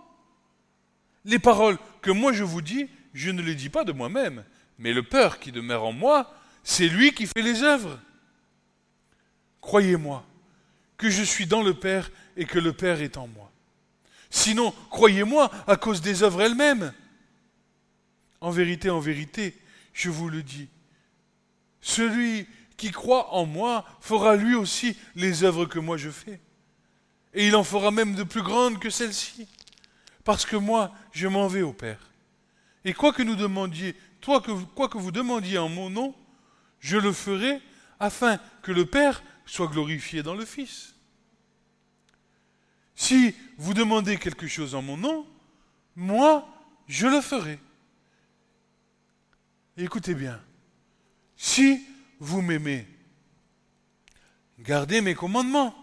Les 1.24 1.39
paroles 1.39 1.79
que 2.01 2.11
moi 2.11 2.33
je 2.33 2.45
vous 2.45 2.62
dis, 2.62 2.89
je 3.14 3.31
ne 3.31 3.43
les 3.43 3.55
dis 3.55 3.68
pas 3.68 3.85
de 3.85 3.93
moi-même, 3.93 4.45
mais 4.79 4.93
le 4.93 5.03
Père 5.03 5.39
qui 5.39 5.53
demeure 5.53 5.85
en 5.85 5.93
moi, 5.93 6.35
c'est 6.62 6.89
lui 6.89 7.12
qui 7.12 7.26
fait 7.26 7.43
les 7.43 7.62
œuvres. 7.62 7.99
Croyez-moi 9.61 10.24
que 10.97 11.11
je 11.11 11.22
suis 11.22 11.47
dans 11.47 11.62
le 11.62 11.74
Père 11.74 12.11
et 12.37 12.45
que 12.45 12.59
le 12.59 12.72
Père 12.72 13.03
est 13.03 13.16
en 13.16 13.26
moi. 13.29 13.51
Sinon, 14.31 14.74
croyez-moi 14.91 15.51
à 15.66 15.76
cause 15.76 16.01
des 16.01 16.22
œuvres 16.22 16.43
elles-mêmes. 16.43 16.93
En 18.41 18.51
vérité, 18.51 18.91
en 18.91 19.01
vérité, 19.01 19.57
je 19.93 20.11
vous 20.11 20.29
le 20.29 20.43
dis, 20.43 20.68
celui 21.81 22.47
qui 22.76 22.91
croit 22.93 23.35
en 23.35 23.47
moi 23.47 23.85
fera 24.01 24.37
lui 24.37 24.55
aussi 24.55 24.97
les 25.16 25.43
œuvres 25.43 25.66
que 25.66 25.79
moi 25.79 25.97
je 25.97 26.11
fais. 26.11 26.41
Et 27.35 27.49
il 27.49 27.57
en 27.57 27.64
fera 27.64 27.91
même 27.91 28.14
de 28.14 28.22
plus 28.22 28.43
grandes 28.43 28.79
que 28.79 28.91
celles-ci. 28.91 29.49
Parce 30.24 30.45
que 30.45 30.57
moi, 30.57 30.93
je 31.12 31.29
m'en 31.29 31.47
vais 31.49 31.62
au 31.62 31.72
Père. 31.72 32.11
Et 32.85 32.95
quoi 32.95 33.12
que 33.12 33.22
nous 33.22 33.37
demandiez, 33.37 33.95
quoi 34.24 34.41
que 34.41 34.99
vous 34.99 35.11
demandiez 35.11 35.59
en 35.59 35.68
mon 35.68 35.91
nom, 35.91 36.14
je 36.81 36.97
le 36.97 37.12
ferai 37.12 37.61
afin 38.01 38.39
que 38.62 38.72
le 38.72 38.87
Père 38.87 39.22
soit 39.47 39.68
glorifié 39.68 40.22
dans 40.22 40.35
le 40.35 40.45
Fils. 40.45 40.95
Si 42.95 43.35
vous 43.57 43.74
demandez 43.74 44.18
quelque 44.18 44.49
chose 44.49 44.74
en 44.74 44.83
mon 44.83 44.97
nom, 44.97 45.26
moi, 45.95 46.49
je 46.89 47.07
le 47.07 47.20
ferai. 47.20 47.59
écoutez 49.76 50.14
bien, 50.14 50.41
si 51.37 51.87
vous 52.18 52.43
m'aimez, 52.43 52.89
gardez 54.59 55.01
mes 55.01 55.14
commandements. 55.14 55.74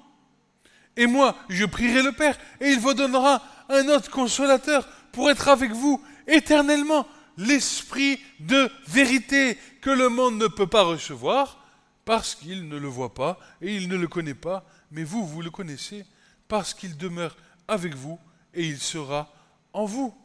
Et 0.98 1.08
moi, 1.08 1.36
je 1.50 1.66
prierai 1.66 2.02
le 2.02 2.12
Père, 2.12 2.38
et 2.62 2.70
il 2.70 2.80
vous 2.80 2.93
donnera 2.93 3.43
un 3.70 3.88
autre 3.89 4.10
consolateur 4.10 4.88
pour 5.12 5.30
être 5.30 5.48
avec 5.48 5.72
vous 5.72 6.04
éternellement, 6.28 7.08
l'Esprit 7.38 8.20
de 8.39 8.72
vérité 8.88 9.58
que 9.82 9.89
le 9.89 10.10
monde 10.10 10.38
ne 10.38 10.48
peut 10.48 10.68
pas 10.68 10.84
recevoir, 10.84 11.66
parce 12.06 12.36
qu'il 12.36 12.70
ne 12.70 12.78
le 12.78 12.88
voit 12.88 13.14
pas 13.14 13.39
et 13.62 13.76
il 13.76 13.89
ne 13.89 13.98
le 13.98 14.08
connaît 14.08 14.36
pas, 14.36 14.64
mais 14.91 15.04
vous, 15.04 15.26
vous 15.26 15.41
le 15.41 15.50
connaissez, 15.50 16.06
parce 16.48 16.74
qu'il 16.74 16.96
demeure 16.98 17.36
avec 17.68 17.96
vous 17.96 18.20
et 18.54 18.66
il 18.66 18.80
sera 18.80 19.34
en 19.74 19.86
vous. 19.86 20.16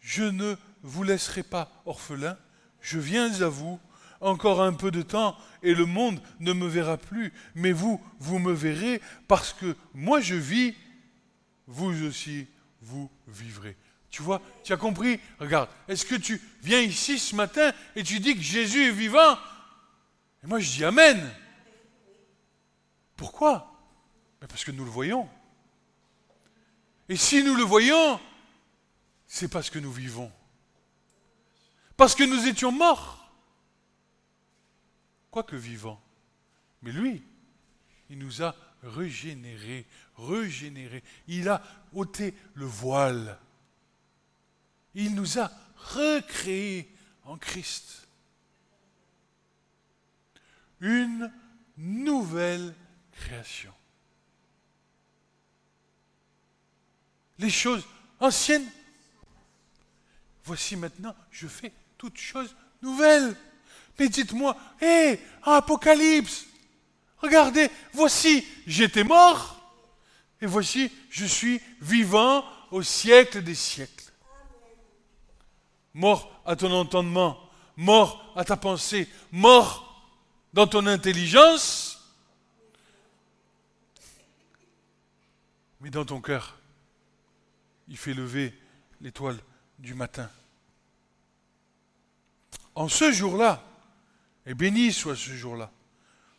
Je 0.00 0.22
ne 0.22 0.54
vous 0.82 1.02
laisserai 1.02 1.42
pas 1.42 1.70
orphelin, 1.86 2.38
je 2.80 2.98
viens 2.98 3.42
à 3.42 3.48
vous, 3.48 3.80
encore 4.24 4.62
un 4.62 4.72
peu 4.72 4.90
de 4.90 5.02
temps 5.02 5.36
et 5.62 5.74
le 5.74 5.84
monde 5.84 6.20
ne 6.40 6.52
me 6.52 6.66
verra 6.66 6.96
plus, 6.96 7.32
mais 7.54 7.72
vous, 7.72 8.00
vous 8.18 8.38
me 8.38 8.52
verrez 8.52 9.00
parce 9.28 9.52
que 9.52 9.76
moi 9.92 10.20
je 10.20 10.34
vis, 10.34 10.74
vous 11.66 12.04
aussi, 12.04 12.46
vous 12.80 13.10
vivrez. 13.28 13.76
Tu 14.10 14.22
vois, 14.22 14.40
tu 14.62 14.72
as 14.72 14.76
compris? 14.76 15.20
Regarde, 15.38 15.68
est-ce 15.88 16.06
que 16.06 16.14
tu 16.14 16.40
viens 16.62 16.80
ici 16.80 17.18
ce 17.18 17.36
matin 17.36 17.72
et 17.94 18.02
tu 18.02 18.18
dis 18.18 18.34
que 18.34 18.40
Jésus 18.40 18.88
est 18.88 18.92
vivant? 18.92 19.38
Et 20.42 20.46
moi 20.46 20.58
je 20.58 20.70
dis 20.70 20.84
Amen. 20.84 21.30
Pourquoi? 23.16 23.70
Parce 24.40 24.64
que 24.64 24.70
nous 24.70 24.84
le 24.84 24.90
voyons. 24.90 25.28
Et 27.08 27.16
si 27.16 27.42
nous 27.42 27.54
le 27.54 27.62
voyons, 27.62 28.18
c'est 29.26 29.48
parce 29.48 29.68
que 29.68 29.78
nous 29.78 29.92
vivons. 29.92 30.32
Parce 31.96 32.14
que 32.14 32.24
nous 32.24 32.46
étions 32.46 32.72
morts 32.72 33.23
quoique 35.34 35.56
vivant. 35.56 36.00
Mais 36.82 36.92
lui, 36.92 37.20
il 38.08 38.18
nous 38.18 38.44
a 38.44 38.54
régénérés, 38.84 39.84
régénérés. 40.16 41.02
Il 41.26 41.48
a 41.48 41.60
ôté 41.92 42.34
le 42.54 42.66
voile. 42.66 43.36
Il 44.94 45.16
nous 45.16 45.40
a 45.40 45.50
recréés 45.76 46.88
en 47.24 47.36
Christ. 47.36 48.06
Une 50.78 51.32
nouvelle 51.78 52.72
création. 53.10 53.74
Les 57.40 57.50
choses 57.50 57.84
anciennes, 58.20 58.70
voici 60.44 60.76
maintenant, 60.76 61.16
je 61.32 61.48
fais 61.48 61.72
toutes 61.98 62.18
choses 62.18 62.54
nouvelles. 62.82 63.36
Mais 63.98 64.08
dites-moi, 64.08 64.56
hé, 64.80 65.20
Apocalypse, 65.42 66.46
regardez, 67.18 67.70
voici, 67.92 68.46
j'étais 68.66 69.04
mort, 69.04 69.60
et 70.40 70.46
voici, 70.46 70.90
je 71.10 71.24
suis 71.24 71.60
vivant 71.80 72.44
au 72.70 72.82
siècle 72.82 73.42
des 73.42 73.54
siècles. 73.54 74.12
Mort 75.94 76.42
à 76.44 76.56
ton 76.56 76.72
entendement, 76.72 77.38
mort 77.76 78.32
à 78.36 78.44
ta 78.44 78.56
pensée, 78.56 79.08
mort 79.30 80.12
dans 80.52 80.66
ton 80.66 80.86
intelligence, 80.86 81.94
mais 85.80 85.90
dans 85.90 86.04
ton 86.04 86.20
cœur, 86.20 86.56
il 87.88 87.96
fait 87.96 88.14
lever 88.14 88.54
l'étoile 89.00 89.38
du 89.78 89.94
matin. 89.94 90.30
En 92.74 92.88
ce 92.88 93.12
jour-là, 93.12 93.62
et 94.46 94.54
béni 94.54 94.92
soit 94.92 95.16
ce 95.16 95.30
jour-là. 95.30 95.70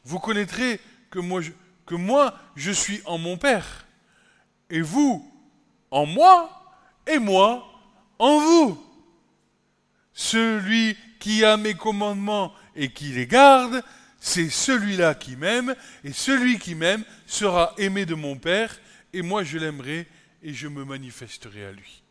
Vous 0.04 0.20
connaîtrez 0.20 0.80
que 1.10 1.20
moi, 1.20 1.42
je, 1.42 1.52
que 1.86 1.96
moi, 1.96 2.38
je 2.56 2.72
suis 2.72 3.02
en 3.06 3.18
mon 3.18 3.38
Père, 3.38 3.86
et 4.70 4.82
vous 4.82 5.32
en 5.92 6.06
moi, 6.06 6.78
et 7.08 7.20
moi 7.20 7.68
en 8.20 8.40
vous. 8.40 8.84
Celui 10.14 10.98
qui 11.20 11.44
a 11.44 11.58
mes 11.58 11.74
commandements 11.74 12.54
et 12.76 12.92
qui 12.92 13.06
les 13.06 13.28
garde, 13.28 13.84
c'est 14.20 14.50
celui-là 14.50 15.16
qui 15.16 15.36
m'aime, 15.36 15.76
et 16.04 16.14
celui 16.14 16.58
qui 16.58 16.76
m'aime 16.76 17.04
sera 17.28 17.74
aimé 17.78 18.06
de 18.06 18.16
mon 18.16 18.38
Père, 18.38 18.80
et 19.14 19.22
moi 19.22 19.44
je 19.44 19.58
l'aimerai 19.58 20.08
et 20.42 20.54
je 20.54 20.68
me 20.68 20.84
manifesterai 20.84 21.66
à 21.66 21.72
lui. 21.72 22.04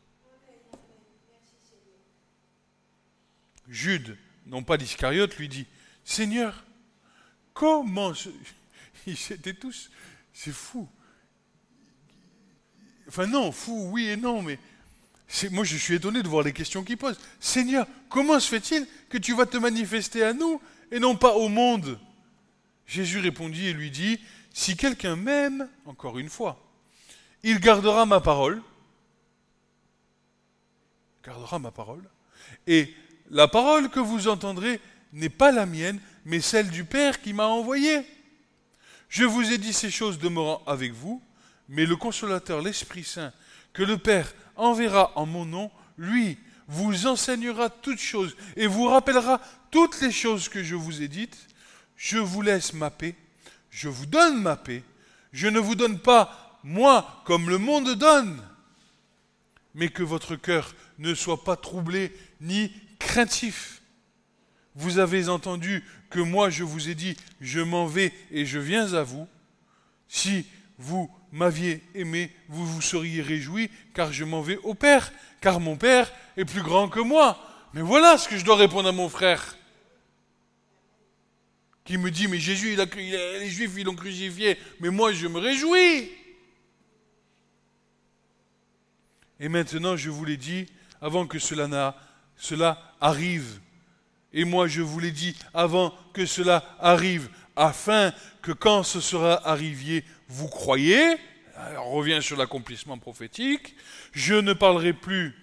Jude, 3.68 4.16
non 4.46 4.62
pas 4.62 4.76
d'Iscariote, 4.76 5.36
lui 5.36 5.48
dit, 5.48 5.66
Seigneur, 6.04 6.64
comment... 7.52 8.12
Ils 9.06 9.32
étaient 9.32 9.54
tous... 9.54 9.90
C'est 10.32 10.52
fou. 10.52 10.88
Enfin 13.06 13.26
non, 13.26 13.52
fou, 13.52 13.88
oui 13.92 14.08
et 14.08 14.16
non, 14.16 14.42
mais 14.42 14.58
moi 15.50 15.64
je 15.64 15.76
suis 15.76 15.94
étonné 15.94 16.22
de 16.22 16.28
voir 16.28 16.42
les 16.42 16.52
questions 16.52 16.82
qu'il 16.82 16.96
pose. 16.96 17.18
Seigneur, 17.38 17.86
comment 18.08 18.40
se 18.40 18.48
fait-il 18.48 18.86
que 19.08 19.18
tu 19.18 19.34
vas 19.34 19.46
te 19.46 19.56
manifester 19.56 20.24
à 20.24 20.32
nous 20.32 20.60
et 20.90 20.98
non 20.98 21.16
pas 21.16 21.34
au 21.34 21.48
monde? 21.48 21.98
Jésus 22.86 23.20
répondit 23.20 23.68
et 23.68 23.72
lui 23.72 23.90
dit, 23.90 24.18
si 24.52 24.76
quelqu'un 24.76 25.16
m'aime, 25.16 25.68
encore 25.86 26.18
une 26.18 26.28
fois, 26.28 26.60
il 27.42 27.60
gardera 27.60 28.06
ma 28.06 28.20
parole, 28.20 28.62
gardera 31.24 31.58
ma 31.58 31.70
parole, 31.70 32.04
et 32.66 32.94
la 33.30 33.48
parole 33.48 33.88
que 33.88 34.00
vous 34.00 34.28
entendrez 34.28 34.80
n'est 35.14 35.28
pas 35.28 35.52
la 35.52 35.66
mienne, 35.66 36.00
mais 36.24 36.40
celle 36.40 36.68
du 36.68 36.84
Père 36.84 37.22
qui 37.22 37.32
m'a 37.32 37.46
envoyé. 37.46 38.02
Je 39.08 39.24
vous 39.24 39.52
ai 39.52 39.58
dit 39.58 39.72
ces 39.72 39.90
choses 39.90 40.18
demeurant 40.18 40.62
avec 40.66 40.92
vous, 40.92 41.22
mais 41.68 41.86
le 41.86 41.96
consolateur, 41.96 42.60
l'Esprit 42.60 43.04
Saint, 43.04 43.32
que 43.72 43.82
le 43.82 43.96
Père 43.96 44.34
enverra 44.56 45.12
en 45.16 45.26
mon 45.26 45.44
nom, 45.44 45.70
lui, 45.96 46.38
vous 46.66 47.06
enseignera 47.06 47.70
toutes 47.70 48.00
choses 48.00 48.36
et 48.56 48.66
vous 48.66 48.88
rappellera 48.88 49.40
toutes 49.70 50.00
les 50.00 50.12
choses 50.12 50.48
que 50.48 50.62
je 50.62 50.74
vous 50.74 51.02
ai 51.02 51.08
dites. 51.08 51.46
Je 51.96 52.18
vous 52.18 52.42
laisse 52.42 52.72
ma 52.72 52.90
paix, 52.90 53.14
je 53.70 53.88
vous 53.88 54.06
donne 54.06 54.42
ma 54.42 54.56
paix, 54.56 54.82
je 55.32 55.46
ne 55.46 55.60
vous 55.60 55.74
donne 55.74 55.98
pas 55.98 56.58
moi 56.64 57.22
comme 57.24 57.48
le 57.48 57.58
monde 57.58 57.94
donne, 57.94 58.42
mais 59.74 59.88
que 59.88 60.02
votre 60.02 60.36
cœur 60.36 60.74
ne 60.98 61.14
soit 61.14 61.44
pas 61.44 61.56
troublé 61.56 62.16
ni 62.40 62.72
craintif. 62.98 63.82
Vous 64.74 64.98
avez 64.98 65.28
entendu 65.28 65.84
que 66.10 66.20
moi 66.20 66.50
je 66.50 66.64
vous 66.64 66.88
ai 66.88 66.94
dit, 66.94 67.16
je 67.40 67.60
m'en 67.60 67.86
vais 67.86 68.12
et 68.30 68.44
je 68.44 68.58
viens 68.58 68.94
à 68.94 69.02
vous. 69.02 69.28
Si 70.08 70.46
vous 70.78 71.10
m'aviez 71.32 71.82
aimé, 71.94 72.30
vous 72.48 72.66
vous 72.66 72.82
seriez 72.82 73.22
réjoui, 73.22 73.70
car 73.94 74.12
je 74.12 74.24
m'en 74.24 74.40
vais 74.40 74.56
au 74.58 74.74
Père, 74.74 75.12
car 75.40 75.60
mon 75.60 75.76
Père 75.76 76.12
est 76.36 76.44
plus 76.44 76.62
grand 76.62 76.88
que 76.88 77.00
moi. 77.00 77.38
Mais 77.72 77.82
voilà 77.82 78.18
ce 78.18 78.28
que 78.28 78.36
je 78.36 78.44
dois 78.44 78.56
répondre 78.56 78.88
à 78.88 78.92
mon 78.92 79.08
frère, 79.08 79.56
qui 81.84 81.98
me 81.98 82.10
dit, 82.10 82.28
mais 82.28 82.38
Jésus, 82.38 82.72
il 82.72 82.80
a, 82.80 82.86
les 83.38 83.48
Juifs, 83.48 83.72
ils 83.76 83.84
l'ont 83.84 83.94
crucifié, 83.94 84.58
mais 84.80 84.90
moi 84.90 85.12
je 85.12 85.26
me 85.26 85.38
réjouis. 85.38 86.10
Et 89.40 89.48
maintenant, 89.48 89.96
je 89.96 90.10
vous 90.10 90.24
l'ai 90.24 90.36
dit, 90.36 90.66
avant 91.00 91.26
que 91.26 91.38
cela, 91.38 91.96
cela 92.36 92.94
arrive, 93.00 93.60
et 94.34 94.44
moi, 94.44 94.66
je 94.66 94.82
vous 94.82 94.98
l'ai 94.98 95.12
dit 95.12 95.36
avant 95.54 95.94
que 96.12 96.26
cela 96.26 96.76
arrive, 96.80 97.30
afin 97.54 98.12
que 98.42 98.50
quand 98.50 98.82
ce 98.82 99.00
sera 99.00 99.48
arrivé, 99.48 100.04
vous 100.28 100.48
croyez. 100.48 101.16
on 101.78 101.92
revient 101.92 102.18
sur 102.20 102.36
l'accomplissement 102.36 102.98
prophétique. 102.98 103.76
Je 104.12 104.34
ne 104.34 104.52
parlerai 104.52 104.92
plus 104.92 105.34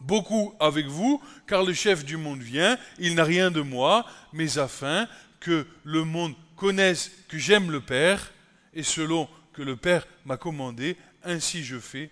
beaucoup 0.00 0.52
avec 0.58 0.86
vous, 0.86 1.22
car 1.46 1.62
le 1.62 1.72
chef 1.72 2.04
du 2.04 2.16
monde 2.16 2.42
vient. 2.42 2.76
Il 2.98 3.14
n'a 3.14 3.24
rien 3.24 3.52
de 3.52 3.60
moi, 3.60 4.04
mais 4.32 4.58
afin 4.58 5.06
que 5.38 5.64
le 5.84 6.04
monde 6.04 6.34
connaisse 6.56 7.12
que 7.28 7.38
j'aime 7.38 7.70
le 7.70 7.80
Père, 7.80 8.32
et 8.74 8.82
selon 8.82 9.28
que 9.52 9.62
le 9.62 9.76
Père 9.76 10.08
m'a 10.24 10.36
commandé, 10.36 10.96
ainsi 11.22 11.62
je 11.62 11.78
fais. 11.78 12.10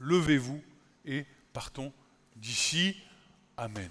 Levez-vous 0.00 0.62
et 1.04 1.26
partons 1.52 1.92
d'ici. 2.36 2.96
Amen. 3.58 3.90